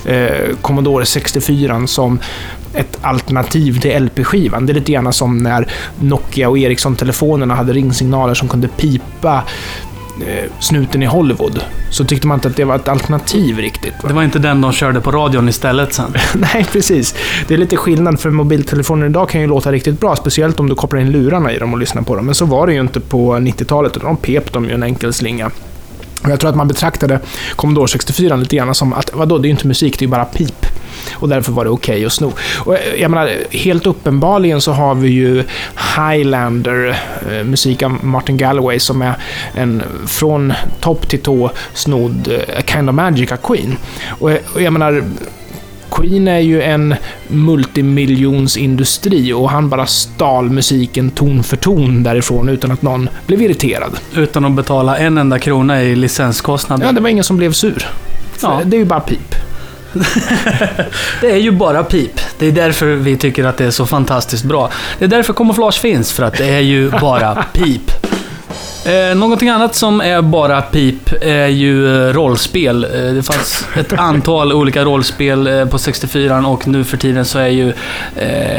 eh, 0.05 0.57
Commodore 0.61 1.07
64 1.07 1.87
som 1.87 2.19
ett 2.75 2.99
alternativ 3.03 3.81
till 3.81 4.05
LP-skivan. 4.05 4.67
Det 4.67 4.73
är 4.73 4.75
lite 4.75 4.93
grann 4.93 5.13
som 5.13 5.39
när 5.39 5.69
Nokia 6.01 6.49
och 6.49 6.59
Ericsson-telefonerna 6.59 7.55
hade 7.55 7.73
ringsignaler 7.73 8.35
som 8.35 8.49
kunde 8.49 8.69
pipa 8.69 9.43
snuten 10.61 11.03
i 11.03 11.07
Hollywood. 11.07 11.61
Så 11.91 12.05
tyckte 12.05 12.27
man 12.27 12.37
inte 12.37 12.49
att 12.49 12.57
det 12.57 12.65
var 12.65 12.77
ett 12.77 12.89
alternativ 12.89 13.59
riktigt. 13.59 13.93
va? 14.03 14.09
Det 14.09 14.15
var 14.15 14.23
inte 14.23 14.39
den 14.39 14.61
de 14.61 14.73
körde 14.73 15.01
på 15.01 15.11
radion 15.11 15.49
istället 15.49 15.95
sen. 15.95 16.15
Nej, 16.35 16.67
precis. 16.73 17.15
Det 17.49 17.55
är 17.55 17.59
lite 17.59 17.77
skillnad, 17.77 18.21
för 18.21 18.31
mobiltelefoner 18.31 19.07
idag 19.07 19.29
kan 19.29 19.41
ju 19.41 19.47
låta 19.47 19.73
riktigt 19.73 20.01
bra, 20.01 20.17
speciellt 20.17 20.61
om 20.61 20.69
du 20.69 20.75
kopplar 20.75 21.01
in 21.01 21.11
lurarna 21.11 21.53
i 21.53 21.59
dem 21.59 21.73
och 21.73 21.79
lyssnar 21.79 22.03
på 22.03 22.17
dem. 22.17 22.27
Men 22.27 22.35
så 22.35 22.45
var 22.45 22.67
det 22.67 22.73
ju 22.73 22.81
inte 22.81 23.01
på 23.01 23.35
90-talet, 23.35 23.97
utan 23.97 24.07
de 24.07 24.17
pep 24.17 24.53
dem 24.53 24.65
ju 24.65 24.73
en 24.73 24.83
enkel 24.83 25.13
slinga. 25.13 25.51
Och 26.25 26.31
jag 26.31 26.41
tror 26.41 26.51
att 26.51 26.57
man 26.57 26.69
betraktade 26.69 27.21
Commodore 27.57 27.89
64 27.89 28.37
lite 28.37 28.57
grann 28.57 28.75
som 28.75 28.93
att, 28.93 29.11
vadå, 29.15 29.39
det 29.39 29.47
är 29.47 29.49
ju 29.49 29.55
inte 29.55 29.67
musik, 29.67 29.99
det 29.99 30.03
är 30.03 30.07
ju 30.07 30.11
bara 30.11 30.25
pip. 30.25 30.67
Och 31.13 31.29
därför 31.29 31.53
var 31.53 31.65
det 31.65 31.71
okej 31.71 32.05
att 32.05 32.13
sno. 32.13 32.33
Och 32.59 32.75
eh, 32.75 33.01
jag 33.01 33.11
menar, 33.11 33.31
helt 33.51 33.87
uppenbarligen 33.87 34.61
så 34.61 34.73
har 34.73 34.95
vi 34.95 35.09
ju 35.09 35.45
Highlander, 35.97 36.99
eh, 37.31 37.45
musik 37.45 37.83
av 37.83 38.05
Martin 38.05 38.37
Galloway, 38.37 38.79
som 38.79 39.03
är 39.03 39.15
en 39.55 39.83
från 40.07 40.53
topp 40.81 41.09
till 41.09 41.23
tå 41.23 41.51
snodd 41.75 42.29
eh, 42.29 42.59
A 42.59 42.63
Kind 42.67 42.89
of 42.89 42.95
Magic 42.95 43.33
av 43.33 43.37
Queen. 43.37 43.77
Och 44.09 44.31
jag 44.59 44.73
menar, 44.73 45.05
Queen 45.91 46.29
är 46.29 46.39
ju 46.39 46.63
en 46.63 46.95
multimiljonsindustri 47.29 49.33
och 49.33 49.51
han 49.51 49.69
bara 49.69 49.87
stal 49.87 50.51
musiken 50.51 51.11
ton 51.11 51.43
för 51.43 51.57
ton 51.57 52.03
därifrån 52.03 52.49
utan 52.49 52.71
att 52.71 52.83
någon 52.83 53.09
blev 53.27 53.43
irriterad. 53.43 53.99
Utan 54.17 54.45
att 54.45 54.53
betala 54.53 54.99
en 54.99 55.19
enda 55.19 55.39
krona 55.39 55.83
i 55.83 55.97
licenskostnader. 55.97 56.87
Ja, 56.87 56.93
det 56.93 57.01
var 57.01 57.09
ingen 57.09 57.25
som 57.25 57.37
blev 57.37 57.53
sur. 57.53 57.87
Ja. 58.43 58.61
Det 58.65 58.77
är 58.77 58.79
ju 58.79 58.85
bara 58.85 59.01
pip. 59.01 59.35
Det 61.21 61.31
är 61.31 61.37
ju 61.37 61.51
bara 61.51 61.85
pip. 61.85 62.21
Det 62.39 62.47
är 62.47 62.53
därför 62.53 62.87
vi 62.87 63.17
tycker 63.17 63.45
att 63.45 63.57
det 63.57 63.65
är 63.65 63.71
så 63.71 63.87
fantastiskt 63.87 64.45
bra. 64.45 64.71
Det 64.99 65.05
är 65.05 65.09
därför 65.09 65.33
kamouflage 65.33 65.81
finns, 65.81 66.13
för 66.13 66.23
att 66.23 66.39
det 66.39 66.49
är 66.49 66.61
ju 66.61 66.91
bara 66.91 67.45
pip. 67.53 68.02
Eh, 68.85 69.15
någonting 69.17 69.49
annat 69.49 69.75
som 69.75 70.01
är 70.01 70.23
bara 70.23 70.63
pip 70.63 71.13
är 71.21 71.47
ju 71.47 72.07
eh, 72.09 72.13
rollspel. 72.13 72.85
Eh, 72.85 72.91
det 73.15 73.23
fanns 73.23 73.67
ett 73.77 73.93
antal 73.99 74.53
olika 74.53 74.85
rollspel 74.85 75.69
på 75.71 75.79
64 75.79 76.47
och 76.47 76.69
nu 76.69 76.85
för 76.85 76.97
tiden 76.97 77.25
så 77.25 77.39
är 77.39 77.49
ju 77.49 77.73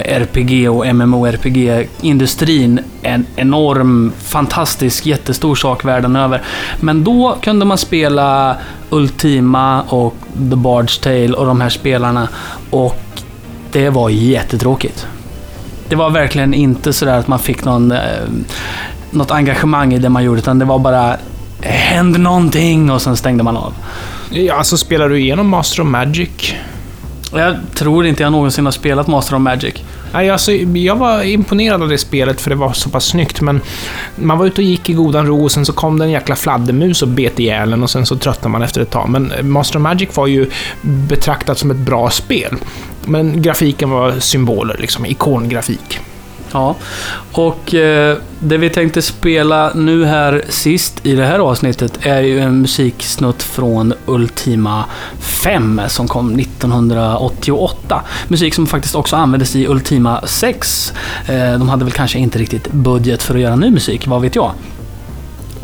RPG 0.05 0.69
och 0.69 0.85
MMORPG-industrin 0.85 2.79
en 3.01 3.25
enorm, 3.35 4.11
fantastisk, 4.23 5.05
jättestor 5.05 5.55
sak 5.55 5.85
världen 5.85 6.15
över. 6.15 6.41
Men 6.79 7.03
då 7.03 7.37
kunde 7.41 7.65
man 7.65 7.77
spela 7.77 8.57
Ultima 8.89 9.81
och 9.81 10.15
The 10.33 10.55
Bard's 10.55 11.03
Tale 11.03 11.33
och 11.33 11.45
de 11.45 11.61
här 11.61 11.69
spelarna 11.69 12.27
och 12.69 13.01
det 13.71 13.89
var 13.89 14.09
jättetråkigt. 14.09 15.07
Det 15.89 15.95
var 15.95 16.09
verkligen 16.09 16.53
inte 16.53 16.93
sådär 16.93 17.17
att 17.17 17.27
man 17.27 17.39
fick 17.39 17.65
någon, 17.65 17.93
något 19.13 19.31
engagemang 19.31 19.93
i 19.93 19.99
det 19.99 20.09
man 20.09 20.23
gjorde, 20.23 20.39
utan 20.39 20.59
det 20.59 20.65
var 20.65 20.79
bara 20.79 21.17
hände 21.61 22.19
någonting 22.19 22.91
och 22.91 23.01
sen 23.01 23.17
stängde 23.17 23.43
man 23.43 23.57
av. 23.57 23.73
Ja, 24.29 24.55
alltså 24.55 24.77
spelar 24.77 25.09
du 25.09 25.19
igenom 25.19 25.49
Master 25.49 25.81
of 25.81 25.87
Magic? 25.87 26.53
Jag 27.35 27.55
tror 27.73 28.05
inte 28.05 28.23
jag 28.23 28.31
någonsin 28.31 28.65
har 28.65 28.71
spelat 28.71 29.07
Master 29.07 29.35
of 29.35 29.41
Magic. 29.41 29.75
Nej, 30.13 30.29
alltså, 30.29 30.51
jag 30.51 30.95
var 30.95 31.23
imponerad 31.23 31.81
av 31.81 31.89
det 31.89 31.97
spelet 31.97 32.41
för 32.41 32.49
det 32.49 32.55
var 32.55 32.73
så 32.73 32.89
pass 32.89 33.05
snyggt, 33.05 33.41
men 33.41 33.61
man 34.15 34.37
var 34.37 34.45
ute 34.45 34.61
och 34.61 34.67
gick 34.67 34.89
i 34.89 34.93
godan 34.93 35.27
ro 35.27 35.43
och 35.43 35.51
sen 35.51 35.65
så 35.65 35.73
kom 35.73 35.99
det 35.99 36.05
en 36.05 36.11
jäkla 36.11 36.35
fladdermus 36.35 37.01
och 37.01 37.07
bet 37.07 37.39
ihjäl 37.39 37.73
en 37.73 37.83
och 37.83 37.89
sen 37.89 38.05
så 38.05 38.15
tröttnade 38.15 38.51
man 38.51 38.61
efter 38.61 38.81
ett 38.81 38.89
tag. 38.89 39.09
Men 39.09 39.31
Master 39.41 39.79
of 39.79 39.83
Magic 39.83 40.09
var 40.15 40.27
ju 40.27 40.49
betraktat 40.81 41.57
som 41.57 41.71
ett 41.71 41.77
bra 41.77 42.09
spel. 42.09 42.55
Men 43.05 43.41
grafiken 43.41 43.89
var 43.89 44.19
symboler, 44.19 44.77
liksom 44.79 45.05
ikongrafik. 45.05 45.99
Ja, 46.53 46.75
och 47.31 47.73
eh, 47.73 48.17
det 48.39 48.57
vi 48.57 48.69
tänkte 48.69 49.01
spela 49.01 49.71
nu 49.75 50.05
här 50.05 50.43
sist 50.49 51.05
i 51.05 51.15
det 51.15 51.25
här 51.25 51.39
avsnittet 51.39 51.99
är 52.01 52.21
ju 52.21 52.39
en 52.39 52.61
musiksnutt 52.61 53.43
från 53.43 53.93
Ultima 54.05 54.85
5 55.19 55.81
som 55.87 56.07
kom 56.07 56.39
1988. 56.39 58.01
Musik 58.27 58.53
som 58.53 58.67
faktiskt 58.67 58.95
också 58.95 59.15
användes 59.15 59.55
i 59.55 59.67
Ultima 59.67 60.21
6. 60.25 60.93
Eh, 61.27 61.53
de 61.53 61.69
hade 61.69 61.83
väl 61.83 61.93
kanske 61.93 62.19
inte 62.19 62.39
riktigt 62.39 62.71
budget 62.71 63.23
för 63.23 63.35
att 63.35 63.41
göra 63.41 63.55
ny 63.55 63.71
musik, 63.71 64.07
vad 64.07 64.21
vet 64.21 64.35
jag? 64.35 64.51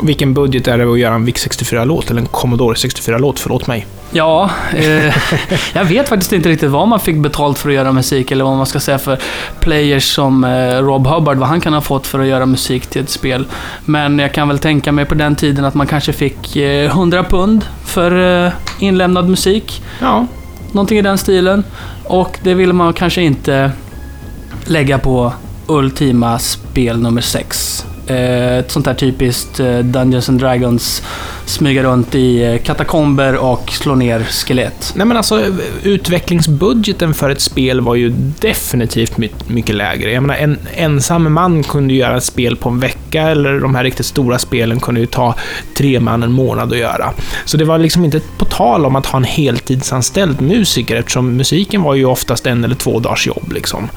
Vilken 0.02 0.34
budget 0.34 0.68
är 0.68 0.78
det 0.78 0.92
att 0.92 0.98
göra 0.98 1.14
en 1.14 1.24
VIC 1.24 1.46
64-låt, 1.46 2.10
eller 2.10 2.20
en 2.20 2.26
Commodore 2.26 2.74
64-låt? 2.74 3.38
Förlåt 3.38 3.66
mig. 3.66 3.86
Ja, 4.12 4.50
eh, 4.74 5.14
jag 5.72 5.84
vet 5.84 6.08
faktiskt 6.08 6.32
inte 6.32 6.48
riktigt 6.48 6.70
vad 6.70 6.88
man 6.88 7.00
fick 7.00 7.16
betalt 7.16 7.58
för 7.58 7.68
att 7.68 7.74
göra 7.74 7.92
musik 7.92 8.30
eller 8.30 8.44
vad 8.44 8.56
man 8.56 8.66
ska 8.66 8.80
säga 8.80 8.98
för 8.98 9.18
players 9.60 10.14
som 10.14 10.44
eh, 10.44 10.78
Rob 10.78 11.06
Hubbard, 11.06 11.38
vad 11.38 11.48
han 11.48 11.60
kan 11.60 11.72
ha 11.72 11.80
fått 11.80 12.06
för 12.06 12.18
att 12.18 12.26
göra 12.26 12.46
musik 12.46 12.86
till 12.86 13.02
ett 13.02 13.10
spel. 13.10 13.46
Men 13.84 14.18
jag 14.18 14.32
kan 14.32 14.48
väl 14.48 14.58
tänka 14.58 14.92
mig 14.92 15.04
på 15.04 15.14
den 15.14 15.36
tiden 15.36 15.64
att 15.64 15.74
man 15.74 15.86
kanske 15.86 16.12
fick 16.12 16.56
eh, 16.56 16.86
100 16.86 17.24
pund 17.24 17.64
för 17.84 18.44
eh, 18.46 18.52
inlämnad 18.78 19.28
musik. 19.28 19.82
Ja, 20.00 20.26
Någonting 20.72 20.98
i 20.98 21.02
den 21.02 21.18
stilen. 21.18 21.64
Och 22.04 22.38
det 22.42 22.54
ville 22.54 22.72
man 22.72 22.92
kanske 22.92 23.22
inte 23.22 23.70
lägga 24.64 24.98
på 24.98 25.32
Ultima 25.66 26.38
spel 26.38 27.00
nummer 27.00 27.20
6. 27.20 27.86
Eh, 28.10 28.58
ett 28.58 28.70
sånt 28.70 28.86
här 28.86 28.94
typiskt 28.94 29.60
eh, 29.60 29.78
Dungeons 29.78 30.28
and 30.28 30.40
Dragons 30.40 31.02
smyga 31.44 31.82
runt 31.82 32.14
i 32.14 32.42
eh, 32.42 32.58
katakomber 32.62 33.36
och 33.36 33.70
slå 33.70 33.94
ner 33.94 34.24
skelett. 34.24 34.92
Nej 34.96 35.06
men 35.06 35.16
alltså, 35.16 35.44
utvecklingsbudgeten 35.82 37.14
för 37.14 37.30
ett 37.30 37.40
spel 37.40 37.80
var 37.80 37.94
ju 37.94 38.08
definitivt 38.40 39.18
mycket 39.46 39.74
lägre. 39.74 40.12
Jag 40.12 40.22
menar, 40.22 40.34
en 40.34 40.58
ensam 40.74 41.32
man 41.32 41.62
kunde 41.62 41.94
göra 41.94 42.16
ett 42.16 42.24
spel 42.24 42.56
på 42.56 42.68
en 42.68 42.80
vecka, 42.80 43.22
eller 43.22 43.60
de 43.60 43.74
här 43.74 43.84
riktigt 43.84 44.06
stora 44.06 44.38
spelen 44.38 44.80
kunde 44.80 45.00
ju 45.00 45.06
ta 45.06 45.34
tre 45.76 46.00
man 46.00 46.22
en 46.22 46.32
månad 46.32 46.72
att 46.72 46.78
göra. 46.78 47.12
Så 47.44 47.56
det 47.56 47.64
var 47.64 47.78
liksom 47.78 48.04
inte 48.04 48.20
på 48.38 48.44
tal 48.44 48.86
om 48.86 48.96
att 48.96 49.06
ha 49.06 49.16
en 49.16 49.24
heltidsanställd 49.24 50.40
musiker, 50.40 50.96
eftersom 50.96 51.36
musiken 51.36 51.82
var 51.82 51.94
ju 51.94 52.04
oftast 52.04 52.46
en 52.46 52.64
eller 52.64 52.74
två 52.74 52.98
dagars 53.00 53.26
jobb 53.26 53.52
liksom. 53.52 53.88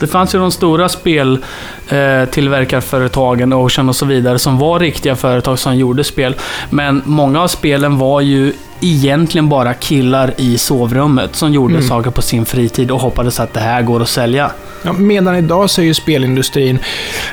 Det 0.00 0.06
fanns 0.06 0.34
ju 0.34 0.38
de 0.38 0.52
stora 0.52 0.88
speltillverkarföretagen, 0.88 3.52
Ocean 3.52 3.88
och 3.88 3.96
så 3.96 4.06
vidare, 4.06 4.38
som 4.38 4.58
var 4.58 4.78
riktiga 4.80 5.16
företag 5.16 5.58
som 5.58 5.76
gjorde 5.76 6.04
spel. 6.04 6.34
Men 6.70 7.02
många 7.04 7.42
av 7.42 7.48
spelen 7.48 7.98
var 7.98 8.20
ju 8.20 8.52
egentligen 8.80 9.48
bara 9.48 9.74
killar 9.74 10.34
i 10.36 10.58
sovrummet 10.58 11.36
som 11.36 11.52
gjorde 11.52 11.74
Mm. 11.74 11.88
saker 11.88 12.10
på 12.10 12.22
sin 12.22 12.44
fritid 12.44 12.90
och 12.90 13.00
hoppades 13.00 13.40
att 13.40 13.54
det 13.54 13.60
här 13.60 13.82
går 13.82 14.02
att 14.02 14.08
sälja. 14.08 14.50
Ja, 14.82 14.92
medan 14.92 15.36
idag 15.36 15.70
så 15.70 15.80
är 15.80 15.84
ju 15.84 15.94
spelindustrin, 15.94 16.78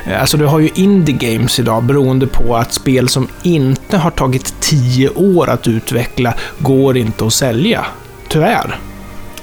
eh, 0.06 0.20
alltså 0.20 0.36
du 0.36 0.46
har 0.46 0.58
ju 0.60 0.70
indie 0.74 1.16
games 1.32 1.58
idag 1.58 1.82
beroende 1.82 2.26
på 2.26 2.56
att 2.56 2.72
spel 2.72 3.08
som 3.08 3.28
inte 3.42 3.96
har 3.98 4.10
tagit 4.10 4.54
tio 4.60 5.08
år 5.08 5.50
att 5.50 5.68
utveckla 5.68 6.34
går 6.58 6.96
inte 6.96 7.26
att 7.26 7.32
sälja. 7.32 7.84
Tyvärr. 8.28 8.78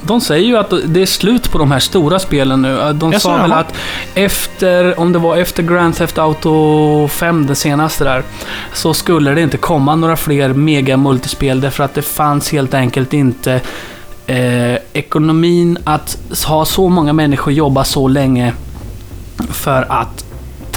De 0.02 0.22
säger 0.22 0.48
ju 0.48 0.58
att 0.58 0.74
det 0.86 1.02
är 1.02 1.06
slut 1.06 1.52
på 1.52 1.58
de 1.58 1.72
här 1.72 1.80
stora 1.80 2.20
spelen 2.20 2.62
nu. 2.62 2.94
De 2.94 3.12
Jaså, 3.12 3.30
sa 3.30 3.38
väl 3.38 3.52
att 3.52 3.74
efter, 4.16 5.00
om 5.00 5.12
det 5.12 5.20
var 5.20 5.38
efter 5.38 5.64
Grand 5.64 5.96
Theft 5.96 6.18
Auto 6.18 7.08
5, 7.08 7.48
det 7.48 7.56
senaste 7.56 8.04
där, 8.04 8.24
så 8.74 8.94
skulle 8.94 9.34
det 9.34 9.42
inte 9.42 9.58
komma 9.58 9.96
några 9.96 10.16
fler 10.16 10.54
mega 10.54 10.98
multispel 10.98 11.62
därför 11.62 11.84
att 11.84 11.94
det 11.94 12.02
fanns 12.02 12.52
helt 12.52 12.74
enkelt 12.74 13.14
inte 13.14 13.62
eh, 14.28 14.76
ekonomin 14.94 15.78
att 15.84 16.18
ha 16.48 16.66
så 16.66 16.90
många 16.90 17.14
människor 17.14 17.54
jobba 17.54 17.84
så 17.84 18.08
länge 18.08 18.54
för 19.52 19.86
att 19.90 20.29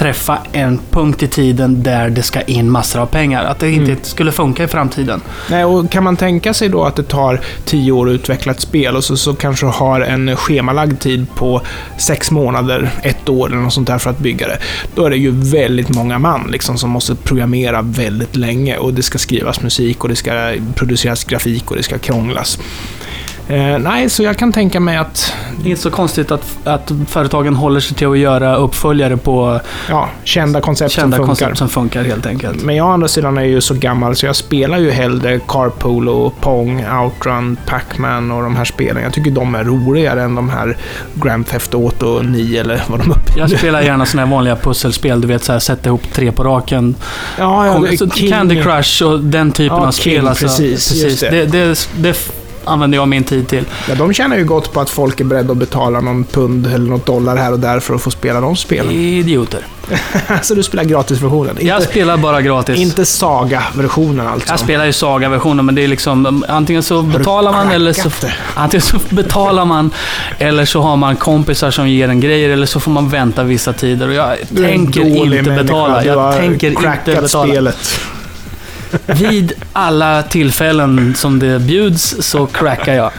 träffa 0.03 0.37
en 0.51 0.79
punkt 0.91 1.23
i 1.23 1.27
tiden 1.27 1.83
där 1.83 2.09
det 2.09 2.23
ska 2.23 2.41
in 2.41 2.71
massor 2.71 2.99
av 2.99 3.05
pengar. 3.05 3.43
Att 3.43 3.59
det 3.59 3.71
inte 3.71 3.91
Mm. 3.91 4.03
skulle 4.03 4.31
funka 4.31 4.63
i 4.63 4.67
framtiden. 4.67 5.21
Nej, 5.49 5.65
och 5.65 5.91
kan 5.91 6.03
man 6.03 6.17
tänka 6.17 6.53
sig 6.53 6.69
då 6.69 6.83
att 6.83 6.95
det 6.95 7.03
tar 7.03 7.41
tio 7.65 7.91
år 7.91 8.09
att 8.09 8.13
utveckla 8.13 8.51
ett 8.51 8.59
spel 8.61 8.95
och 8.95 9.03
så, 9.03 9.17
så 9.17 9.33
kanske 9.33 9.65
har 9.65 10.01
en 10.01 10.35
schemalagd 10.35 10.99
tid 10.99 11.25
på 11.35 11.61
sex 11.97 12.31
månader, 12.31 12.89
ett 13.03 13.29
år 13.29 13.47
eller 13.47 13.57
något 13.57 13.73
sånt 13.73 13.87
där 13.87 13.97
för 13.97 14.09
att 14.09 14.19
bygga 14.19 14.47
det. 14.47 14.57
Då 14.95 15.05
är 15.05 15.09
det 15.09 15.17
ju 15.17 15.31
väldigt 15.31 15.89
många 15.89 16.19
man 16.19 16.49
liksom, 16.51 16.77
som 16.77 16.89
måste 16.89 17.15
programmera 17.15 17.81
väldigt 17.81 18.35
länge 18.35 18.77
och 18.77 18.93
det 18.93 19.03
ska 19.03 19.17
skrivas 19.17 19.61
musik 19.61 20.03
och 20.03 20.09
det 20.09 20.15
ska 20.15 20.53
produceras 20.75 21.23
grafik 21.23 21.71
och 21.71 21.77
det 21.77 21.83
ska 21.83 21.97
krånglas. 21.97 22.59
Eh, 23.47 23.79
nej, 23.79 24.09
så 24.09 24.23
jag 24.23 24.37
kan 24.37 24.51
tänka 24.51 24.79
mig 24.79 24.97
att 24.97 25.33
Det 25.57 25.65
är 25.67 25.69
inte 25.69 25.81
så 25.81 25.91
konstigt 25.91 26.31
att, 26.31 26.67
att 26.67 26.91
företagen 27.07 27.55
håller 27.55 27.79
sig 27.79 27.97
till 27.97 28.07
att 28.07 28.17
göra 28.17 28.55
uppföljare 28.55 29.17
på 29.17 29.59
ja, 29.89 30.09
kända 30.23 30.61
koncept 30.61 30.91
kända 30.91 31.17
som 31.17 31.25
funkar. 31.25 31.45
koncept 31.45 31.57
som 31.57 31.69
funkar 31.69 32.03
helt 32.03 32.25
enkelt. 32.25 32.63
Men 32.63 32.75
jag 32.75 32.87
å 32.87 32.91
andra 32.91 33.07
sidan 33.07 33.37
är 33.37 33.43
ju 33.43 33.61
så 33.61 33.73
gammal 33.73 34.15
så 34.15 34.25
jag 34.25 34.35
spelar 34.35 34.77
ju 34.77 34.91
hellre 34.91 35.39
Carpool 35.47 36.09
och 36.09 36.41
Pong, 36.41 36.85
Outrun, 37.03 37.57
Pac-Man 37.65 38.31
och 38.31 38.43
de 38.43 38.55
här 38.55 38.65
spelen. 38.65 39.03
Jag 39.03 39.13
tycker 39.13 39.31
de 39.31 39.55
är 39.55 39.63
roligare 39.63 40.23
än 40.23 40.35
de 40.35 40.49
här 40.49 40.77
Grand 41.13 41.47
Theft 41.47 41.73
Auto 41.73 42.21
9 42.21 42.61
eller 42.61 42.83
vad 42.87 42.99
de 42.99 43.11
uppe 43.11 43.31
Jag 43.39 43.49
spelar 43.49 43.81
gärna 43.81 44.05
såna 44.05 44.25
här 44.25 44.31
vanliga 44.31 44.55
pusselspel, 44.55 45.21
du 45.21 45.27
vet 45.27 45.43
så 45.43 45.51
här, 45.51 45.59
sätta 45.59 45.89
ihop 45.89 46.13
tre 46.13 46.31
på 46.31 46.43
raken. 46.43 46.95
Ja, 47.37 47.65
ja, 47.65 47.73
Kom, 47.97 48.09
Candy 48.09 48.63
Crush 48.63 49.03
och 49.03 49.19
den 49.19 49.51
typen 49.51 49.77
Ja, 49.77 49.87
av 49.87 49.91
spel. 49.91 50.13
King, 50.19 50.27
alltså. 50.27 50.45
precis, 50.45 51.03
just 51.03 51.19
det. 51.21 51.29
Det, 51.29 51.45
det, 51.45 51.87
det 51.97 52.17
använder 52.65 52.97
jag 52.97 53.07
min 53.07 53.23
tid 53.23 53.47
till. 53.47 53.65
Ja, 53.89 53.95
de 53.95 54.13
tjänar 54.13 54.37
ju 54.37 54.43
gott 54.45 54.73
på 54.73 54.81
att 54.81 54.89
folk 54.89 55.19
är 55.19 55.23
beredda 55.25 55.51
att 55.51 55.57
betala 55.57 56.01
någon 56.01 56.23
pund 56.23 56.67
eller 56.67 56.89
något 56.89 57.05
dollar 57.05 57.35
här 57.35 57.51
och 57.51 57.59
där 57.59 57.79
för 57.79 57.95
att 57.95 58.01
få 58.01 58.11
spela 58.11 58.41
de 58.41 58.55
spelen. 58.55 58.91
Idioter. 58.91 59.65
så 60.41 60.55
du 60.55 60.63
spelar 60.63 60.83
gratisversionen? 60.83 61.57
Jag 61.61 61.77
Inte, 61.77 61.91
spelar 61.91 62.17
bara 62.17 62.41
gratis. 62.41 62.79
inte 62.79 63.05
Saga-versionen 63.05 64.27
alltså? 64.27 64.49
Jag 64.53 64.59
spelar 64.59 64.85
ju 64.85 64.93
Saga-versionen, 64.93 65.65
men 65.65 65.75
det 65.75 65.83
är 65.83 65.87
liksom 65.87 66.45
antingen 66.47 66.83
så 66.83 67.01
betalar 67.01 67.51
man 67.51 67.71
eller 67.71 67.93
så, 67.93 68.09
det? 68.21 68.33
antingen 68.53 68.81
så 68.81 68.97
betalar 69.15 69.65
man 69.65 69.91
eller 70.37 70.65
så 70.65 70.81
har 70.81 70.95
man 70.95 71.15
kompisar 71.15 71.71
som 71.71 71.89
ger 71.89 72.09
en 72.09 72.19
grejer 72.19 72.49
eller 72.49 72.65
så 72.65 72.79
får 72.79 72.91
man 72.91 73.09
vänta 73.09 73.43
vissa 73.43 73.73
tider. 73.73 74.07
Och 74.07 74.13
jag 74.13 74.37
tänker 74.55 75.05
inte 75.05 75.51
betala. 75.51 76.05
Jag 76.05 76.35
tänker 76.35 76.67
inte 76.67 77.21
betala. 77.21 77.27
spelet. 77.47 77.99
Vid 79.05 79.53
alla 79.73 80.23
tillfällen 80.23 81.15
som 81.15 81.39
det 81.39 81.59
bjuds 81.59 82.15
så 82.19 82.45
crackar 82.45 82.93
jag. 82.93 83.11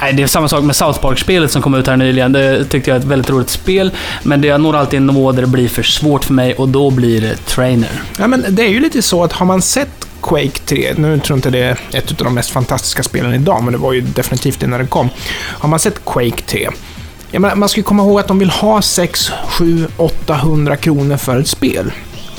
Nej, 0.00 0.12
det 0.12 0.22
är 0.22 0.26
samma 0.26 0.48
sak 0.48 0.64
med 0.64 0.76
South 0.76 1.00
Park-spelet 1.00 1.52
som 1.52 1.62
kom 1.62 1.74
ut 1.74 1.86
här 1.86 1.96
nyligen. 1.96 2.32
Det 2.32 2.64
tyckte 2.64 2.90
jag 2.90 2.96
är 2.96 3.00
ett 3.00 3.06
väldigt 3.06 3.30
roligt 3.30 3.50
spel. 3.50 3.90
Men 4.22 4.40
det 4.40 4.48
jag 4.48 4.60
når 4.60 4.76
alltid 4.76 4.96
en 4.96 5.06
nivå 5.06 5.32
där 5.32 5.42
det 5.42 5.48
blir 5.48 5.68
för 5.68 5.82
svårt 5.82 6.24
för 6.24 6.32
mig 6.32 6.54
och 6.54 6.68
då 6.68 6.90
blir 6.90 7.20
det 7.20 7.36
trainer. 7.36 7.90
Ja, 8.18 8.26
men 8.26 8.44
det 8.48 8.62
är 8.62 8.68
ju 8.68 8.80
lite 8.80 9.02
så 9.02 9.24
att 9.24 9.32
har 9.32 9.46
man 9.46 9.62
sett 9.62 10.08
Quake 10.22 10.58
3, 10.66 10.94
nu 10.96 11.18
tror 11.18 11.22
jag 11.28 11.38
inte 11.38 11.50
det 11.50 11.58
är 11.58 11.78
ett 11.92 12.10
av 12.10 12.24
de 12.24 12.34
mest 12.34 12.50
fantastiska 12.50 13.02
spelen 13.02 13.34
idag, 13.34 13.62
men 13.64 13.72
det 13.72 13.78
var 13.78 13.92
ju 13.92 14.00
definitivt 14.00 14.60
det 14.60 14.66
när 14.66 14.78
det 14.78 14.86
kom. 14.86 15.08
Har 15.34 15.68
man 15.68 15.78
sett 15.78 16.04
Quake 16.04 16.42
3, 16.46 16.68
jag 17.30 17.40
menar, 17.40 17.54
man 17.54 17.68
ska 17.68 17.78
ju 17.78 17.84
komma 17.84 18.02
ihåg 18.02 18.20
att 18.20 18.28
de 18.28 18.38
vill 18.38 18.50
ha 18.50 18.82
6, 18.82 19.30
7, 19.48 19.86
800 19.96 20.76
kronor 20.76 21.16
för 21.16 21.40
ett 21.40 21.48
spel. 21.48 21.92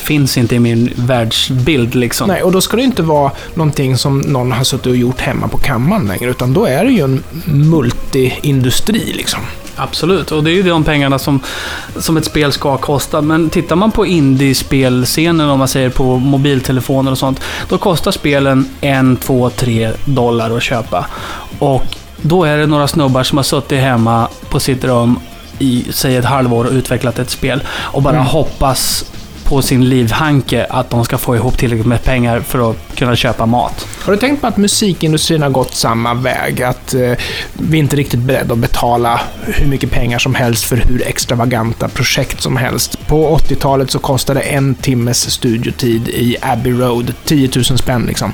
Finns 0.09 0.37
inte 0.37 0.55
i 0.55 0.59
min 0.59 0.93
världsbild 0.95 1.95
liksom. 1.95 2.27
Nej, 2.27 2.43
och 2.43 2.51
då 2.51 2.61
ska 2.61 2.77
det 2.77 2.83
inte 2.83 3.01
vara 3.03 3.31
någonting 3.53 3.97
som 3.97 4.19
någon 4.19 4.51
har 4.51 4.63
suttit 4.63 4.85
och 4.87 4.95
gjort 4.95 5.21
hemma 5.21 5.47
på 5.47 5.57
kammaren 5.57 6.07
längre, 6.07 6.29
utan 6.31 6.53
då 6.53 6.65
är 6.65 6.85
det 6.85 6.91
ju 6.91 7.03
en 7.03 7.23
multiindustri 7.45 9.13
liksom. 9.13 9.39
Absolut, 9.75 10.31
och 10.31 10.43
det 10.43 10.51
är 10.51 10.53
ju 10.55 10.63
de 10.63 10.83
pengarna 10.83 11.19
som, 11.19 11.39
som 11.97 12.17
ett 12.17 12.25
spel 12.25 12.51
ska 12.51 12.77
kosta. 12.77 13.21
Men 13.21 13.49
tittar 13.49 13.75
man 13.75 13.91
på 13.91 14.05
indiespelscenen, 14.05 15.49
om 15.49 15.59
man 15.59 15.67
säger 15.67 15.89
på 15.89 16.17
mobiltelefoner 16.17 17.11
och 17.11 17.17
sånt, 17.17 17.41
då 17.69 17.77
kostar 17.77 18.11
spelen 18.11 18.65
en, 18.81 19.17
två, 19.17 19.49
tre 19.49 19.91
dollar 20.05 20.57
att 20.57 20.63
köpa. 20.63 21.05
Och 21.59 21.83
då 22.21 22.43
är 22.43 22.57
det 22.57 22.65
några 22.67 22.87
snubbar 22.87 23.23
som 23.23 23.37
har 23.37 23.43
suttit 23.43 23.79
hemma 23.79 24.27
på 24.49 24.59
sitt 24.59 24.83
rum 24.83 25.19
i, 25.59 25.85
säg 25.91 26.15
ett 26.15 26.25
halvår 26.25 26.65
och 26.65 26.71
utvecklat 26.71 27.19
ett 27.19 27.29
spel 27.29 27.63
och 27.69 28.01
bara 28.01 28.15
Mm. 28.15 28.25
hoppas 28.25 29.05
på 29.49 29.61
sin 29.61 29.89
livhanke 29.89 30.65
att 30.69 30.89
de 30.89 31.05
ska 31.05 31.17
få 31.17 31.35
ihop 31.35 31.57
tillräckligt 31.57 31.87
med 31.87 32.03
pengar 32.03 32.39
för 32.39 32.71
att 32.71 32.95
kunna 32.95 33.15
köpa 33.15 33.45
mat. 33.45 33.87
Har 34.01 34.13
du 34.13 34.19
tänkt 34.19 34.41
på 34.41 34.47
att 34.47 34.57
musikindustrin 34.57 35.41
har 35.41 35.49
gått 35.49 35.75
samma 35.75 36.13
väg? 36.13 36.63
Att 36.63 36.93
eh, 36.93 37.11
vi 37.53 37.77
är 37.77 37.81
inte 37.81 37.95
riktigt 37.95 38.19
beredda 38.19 38.53
att 38.53 38.59
betala 38.59 39.21
hur 39.41 39.67
mycket 39.67 39.91
pengar 39.91 40.19
som 40.19 40.35
helst 40.35 40.65
för 40.65 40.75
hur 40.75 41.07
extravaganta 41.07 41.89
projekt 41.89 42.41
som 42.41 42.57
helst. 42.57 43.07
På 43.07 43.37
80-talet 43.37 43.91
så 43.91 43.99
kostade 43.99 44.39
en 44.39 44.75
timmes 44.75 45.31
studiotid 45.31 46.09
i 46.09 46.37
Abbey 46.41 46.73
Road 46.73 47.13
10 47.25 47.49
000 47.55 47.63
spänn 47.63 48.05
liksom. 48.07 48.33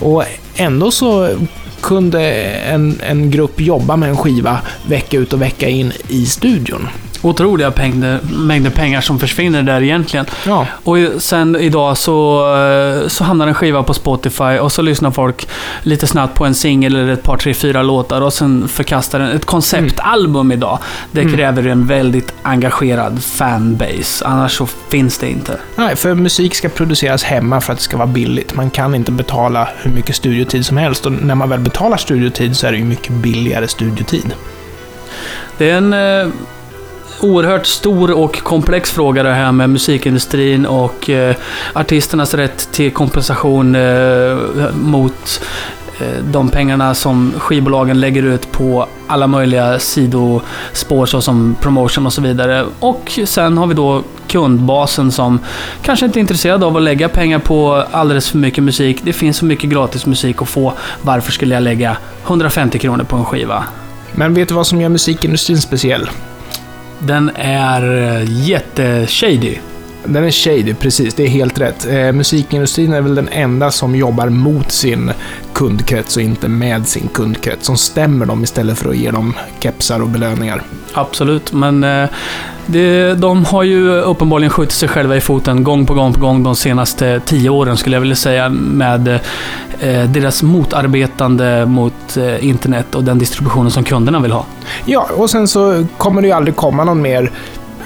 Och 0.00 0.24
ändå 0.56 0.90
så 0.90 1.36
kunde 1.80 2.22
en, 2.44 3.00
en 3.08 3.30
grupp 3.30 3.60
jobba 3.60 3.96
med 3.96 4.08
en 4.08 4.16
skiva 4.16 4.58
vecka 4.88 5.16
ut 5.16 5.32
och 5.32 5.42
vecka 5.42 5.68
in 5.68 5.92
i 6.08 6.26
studion. 6.26 6.88
Otroliga 7.26 7.72
mängder, 7.76 8.18
mängder 8.22 8.70
pengar 8.70 9.00
som 9.00 9.18
försvinner 9.18 9.62
där 9.62 9.82
egentligen. 9.82 10.26
Ja, 10.46 10.66
Och 10.84 10.96
sen 11.18 11.56
idag 11.56 11.98
så, 11.98 12.40
eh, 12.56 13.08
så 13.08 13.24
hamnar 13.24 13.46
en 13.46 13.54
skiva 13.54 13.82
på 13.82 13.94
Spotify 13.94 14.44
och 14.58 14.72
så 14.72 14.82
lyssnar 14.82 15.10
folk 15.10 15.48
lite 15.82 16.06
snabbt 16.06 16.34
på 16.34 16.44
en 16.44 16.54
singel 16.54 16.96
eller 16.96 17.12
ett 17.12 17.22
par, 17.22 17.36
tre, 17.36 17.54
fyra 17.54 17.82
låtar 17.82 18.20
och 18.20 18.32
sen 18.32 18.68
förkastar 18.68 19.18
den. 19.18 19.28
Ett 19.30 19.44
konceptalbum 19.44 20.52
idag, 20.52 20.78
det 21.12 21.20
Mm. 21.20 21.34
kräver 21.36 21.66
en 21.66 21.86
väldigt 21.86 22.34
engagerad 22.42 23.22
fanbase. 23.24 24.24
Annars 24.26 24.52
så 24.52 24.66
finns 24.66 25.18
det 25.18 25.30
inte. 25.30 25.58
Nej, 25.76 25.96
för 25.96 26.14
musik 26.14 26.54
ska 26.54 26.68
produceras 26.68 27.22
hemma 27.24 27.60
för 27.60 27.72
att 27.72 27.78
det 27.78 27.84
ska 27.84 27.96
vara 27.96 28.06
billigt. 28.08 28.54
Man 28.54 28.70
kan 28.70 28.94
inte 28.94 29.12
betala 29.12 29.68
hur 29.82 29.90
mycket 29.90 30.16
studiotid 30.16 30.66
som 30.66 30.76
helst 30.76 31.06
och 31.06 31.12
när 31.12 31.34
man 31.34 31.48
väl 31.48 31.60
betalar 31.60 31.96
studiotid 31.96 32.56
så 32.56 32.66
är 32.66 32.72
det 32.72 32.78
ju 32.78 32.84
mycket 32.84 33.12
billigare 33.12 33.68
studiotid. 33.68 34.34
Det 35.58 35.70
är 35.70 35.76
en 35.76 35.92
eh, 35.92 36.26
oerhört 37.20 37.66
stor 37.66 38.10
och 38.10 38.42
komplex 38.42 38.92
fråga 38.92 39.22
det 39.22 39.32
här 39.32 39.52
med 39.52 39.70
musikindustrin 39.70 40.66
och 40.66 41.10
eh, 41.10 41.36
artisternas 41.72 42.34
rätt 42.34 42.72
till 42.72 42.92
kompensation 42.92 43.74
eh, 43.74 44.36
mot 44.74 45.42
eh, 46.00 46.24
de 46.32 46.48
pengarna 46.48 46.94
som 46.94 47.32
skivbolagen 47.38 48.00
lägger 48.00 48.22
ut 48.22 48.52
på 48.52 48.86
alla 49.06 49.26
möjliga 49.26 49.78
sidospår 49.78 51.06
såsom 51.06 51.56
promotion 51.60 52.06
och 52.06 52.12
så 52.12 52.22
vidare. 52.22 52.66
Och 52.80 53.18
sen 53.24 53.58
har 53.58 53.66
vi 53.66 53.74
då 53.74 54.02
kundbasen 54.28 55.12
som 55.12 55.38
kanske 55.82 56.06
inte 56.06 56.18
är 56.18 56.20
intresserad 56.20 56.64
av 56.64 56.76
att 56.76 56.82
lägga 56.82 57.08
pengar 57.08 57.38
på 57.38 57.84
alldeles 57.90 58.30
för 58.30 58.38
mycket 58.38 58.64
musik. 58.64 59.00
Det 59.02 59.12
finns 59.12 59.36
så 59.36 59.44
mycket 59.44 59.70
gratis 59.70 60.06
musik 60.06 60.42
att 60.42 60.48
få. 60.48 60.72
Varför 61.02 61.32
skulle 61.32 61.54
jag 61.54 61.62
lägga 61.62 61.96
150 62.26 62.78
kronor 62.78 63.04
på 63.04 63.16
en 63.16 63.24
skiva? 63.24 63.64
Men 64.12 64.34
vet 64.34 64.48
du 64.48 64.54
vad 64.54 64.66
som 64.66 64.80
gör 64.80 64.88
musikindustrin 64.88 65.58
speciell? 65.58 66.08
Den 66.98 67.30
är 67.34 68.14
eh, 68.20 68.48
jätteshady. 68.48 69.56
Den 70.04 70.24
är 70.24 70.30
shady, 70.30 70.74
precis. 70.74 71.14
Det 71.14 71.22
är 71.22 71.28
helt 71.28 71.60
rätt. 71.60 71.86
Eh, 71.86 72.12
musikindustrin 72.12 72.92
är 72.92 73.00
väl 73.00 73.14
den 73.14 73.28
enda 73.28 73.70
som 73.70 73.94
jobbar 73.94 74.28
mot 74.28 74.72
sin 74.72 75.12
kundkrets 75.56 76.16
och 76.16 76.22
inte 76.22 76.48
med 76.48 76.88
sin 76.88 77.08
kundkrets. 77.08 77.66
Som 77.66 77.76
stämmer 77.76 78.26
dem 78.26 78.44
istället 78.44 78.78
för 78.78 78.90
att 78.90 78.96
ge 78.96 79.10
dem 79.10 79.34
kepsar 79.60 80.02
och 80.02 80.08
belöningar. 80.08 80.62
Absolut, 80.92 81.52
men 81.52 81.84
eh, 81.84 82.08
det, 82.66 83.14
de 83.14 83.44
har 83.44 83.62
ju 83.62 83.90
uppenbarligen 83.90 84.50
skjutit 84.50 84.74
sig 84.74 84.88
själva 84.88 85.16
i 85.16 85.20
foten 85.20 85.64
gång 85.64 85.86
på 85.86 85.94
gång 85.94 86.12
på 86.12 86.20
gång 86.20 86.42
de 86.42 86.56
senaste 86.56 87.20
tio 87.20 87.50
åren 87.50 87.76
skulle 87.76 87.96
jag 87.96 88.00
vilja 88.00 88.16
säga 88.16 88.48
med 88.48 89.08
eh, 89.80 90.04
deras 90.04 90.42
motarbetande 90.42 91.66
mot 91.66 92.16
eh, 92.16 92.46
internet 92.46 92.94
och 92.94 93.04
den 93.04 93.18
distributionen 93.18 93.70
som 93.70 93.84
kunderna 93.84 94.20
vill 94.20 94.32
ha. 94.32 94.44
Ja, 94.84 95.08
och 95.16 95.30
sen 95.30 95.48
så 95.48 95.86
kommer 95.96 96.22
det 96.22 96.28
ju 96.28 96.34
aldrig 96.34 96.56
komma 96.56 96.84
någon 96.84 97.02
mer 97.02 97.30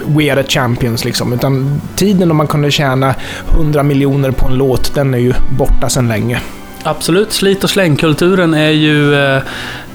We 0.07 0.33
are 0.33 0.43
the 0.43 0.49
champions 0.49 1.05
liksom. 1.05 1.33
Utan 1.33 1.81
tiden 1.97 2.29
då 2.29 2.35
man 2.35 2.47
kunde 2.47 2.71
tjäna 2.71 3.15
100 3.51 3.83
miljoner 3.83 4.31
på 4.31 4.49
en 4.49 4.55
låt, 4.55 4.95
den 4.95 5.15
är 5.15 5.19
ju 5.19 5.33
borta 5.59 5.89
sedan 5.89 6.09
länge. 6.09 6.41
Absolut, 6.83 7.33
slit 7.33 7.65
och 7.65 7.71
slängkulturen 7.71 8.55
är 8.55 8.71
ju 8.71 9.15
eh, 9.15 9.43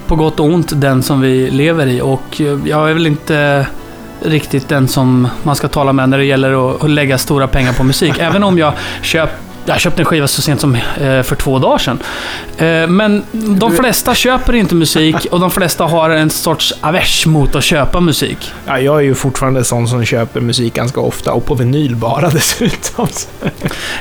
på 0.07 0.15
gott 0.15 0.39
och 0.39 0.45
ont 0.45 0.81
den 0.81 1.03
som 1.03 1.21
vi 1.21 1.51
lever 1.51 1.87
i 1.87 2.01
och 2.01 2.41
eh, 2.41 2.59
jag 2.65 2.89
är 2.89 2.93
väl 2.93 3.07
inte 3.07 3.67
riktigt 4.21 4.69
den 4.69 4.87
som 4.87 5.27
man 5.43 5.55
ska 5.55 5.67
tala 5.67 5.93
med 5.93 6.09
när 6.09 6.17
det 6.17 6.25
gäller 6.25 6.75
att, 6.75 6.89
lägga 6.89 7.17
stora 7.17 7.47
pengar 7.47 7.73
på 7.73 7.83
musik. 7.83 8.13
Även 8.19 8.43
om 8.43 8.57
jag 8.57 8.73
köp 9.01 9.29
jag 9.65 9.79
köpte 9.79 10.01
en 10.01 10.05
skiva 10.05 10.27
så 10.27 10.41
sent 10.41 10.61
som 10.61 10.75
eh, 10.75 10.81
för 11.23 11.35
två 11.35 11.59
dagar 11.59 11.77
sedan. 11.77 11.99
Eh, 12.57 12.87
men 12.87 13.23
de 13.31 13.71
flesta 13.71 14.15
köper 14.15 14.53
inte 14.55 14.75
musik 14.75 15.27
och 15.31 15.39
de 15.39 15.51
flesta 15.51 15.83
har 15.83 16.09
en 16.09 16.29
sorts 16.29 16.73
avers 16.81 17.25
mot 17.25 17.55
att 17.55 17.63
köpa 17.63 17.99
musik. 17.99 18.51
Ja, 18.65 18.79
jag 18.79 18.97
är 18.97 19.01
ju 19.01 19.15
fortfarande 19.15 19.63
sån 19.63 19.87
som 19.87 20.05
köper 20.05 20.41
musik 20.41 20.73
ganska 20.73 20.99
ofta 20.99 21.31
och 21.31 21.45
på 21.45 21.55
vinyl 21.55 21.95
bara 21.95 22.29
dessutom. 22.33 23.07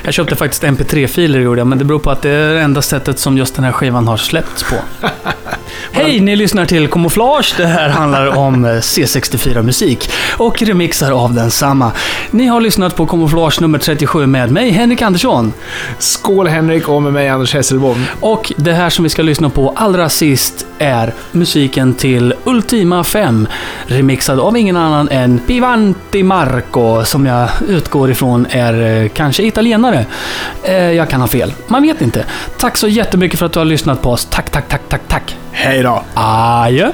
Jag 0.03 0.13
köpte 0.13 0.35
faktiskt 0.35 0.63
MP3-filer 0.63 1.39
gjorde 1.39 1.59
jag, 1.59 1.67
men 1.67 1.77
det 1.77 1.85
beror 1.85 1.99
på 1.99 2.11
att 2.11 2.21
det 2.21 2.29
är 2.29 2.53
det 2.53 2.61
enda 2.61 2.81
sättet 2.81 3.19
som 3.19 3.37
just 3.37 3.55
den 3.55 3.65
här 3.65 3.71
skivan 3.71 4.07
har 4.07 4.17
släppts 4.17 4.63
på. 4.63 4.75
Hej, 5.91 6.19
ni 6.19 6.35
lyssnar 6.35 6.65
till 6.65 6.87
Camouflage. 6.87 7.53
Det 7.57 7.65
här 7.65 7.89
handlar 7.89 8.37
om 8.37 8.65
eh, 8.65 8.69
C64-musik 8.69 10.09
och 10.37 10.61
remixar 10.61 11.11
av 11.11 11.33
densamma. 11.33 11.91
Ni 12.31 12.45
har 12.47 12.61
lyssnat 12.61 12.95
på 12.95 13.05
Camouflage 13.05 13.61
nummer 13.61 13.79
37 13.79 14.25
med 14.27 14.51
mig, 14.51 14.69
Henrik 14.71 15.01
Andersson. 15.01 15.53
Skål 15.99 16.47
Henrik 16.47 16.89
och 16.89 17.03
med 17.03 17.13
mig 17.13 17.29
Anders 17.29 17.53
Hesselbom. 17.53 18.05
Och 18.19 18.53
det 18.57 18.73
här 18.73 18.89
som 18.89 19.03
vi 19.03 19.09
ska 19.09 19.21
lyssna 19.21 19.49
på 19.49 19.73
allra 19.75 20.09
sist 20.09 20.65
är 20.79 21.13
musiken 21.31 21.93
till 21.93 22.33
Ultima 22.45 23.03
5. 23.03 23.47
Remixad 23.87 24.39
av 24.39 24.57
ingen 24.57 24.77
annan 24.77 25.09
än 25.09 25.39
Pivanti 25.39 26.23
Marco, 26.23 27.03
som 27.05 27.25
jag 27.25 27.49
utgår 27.67 28.11
ifrån 28.11 28.47
är 28.49 29.03
eh, 29.03 29.09
kanske 29.09 29.43
italienare. 29.43 30.05
Eh, 30.63 30.75
jag 30.75 31.09
kan 31.09 31.21
ha 31.21 31.27
fel. 31.27 31.53
Man 31.67 31.81
vet 31.81 32.01
inte. 32.01 32.25
Tack 32.57 32.77
så 32.77 32.87
jättemycket 32.87 33.39
för 33.39 33.45
att 33.45 33.53
du 33.53 33.59
har 33.59 33.65
lyssnat 33.65 34.01
på 34.01 34.09
oss. 34.09 34.25
Tack, 34.25 34.49
tack, 34.49 34.67
tack, 34.67 34.81
tack, 34.89 35.01
tack. 35.07 35.37
Hej 35.51 35.83
då! 35.83 36.03
Adjö! 36.13 36.91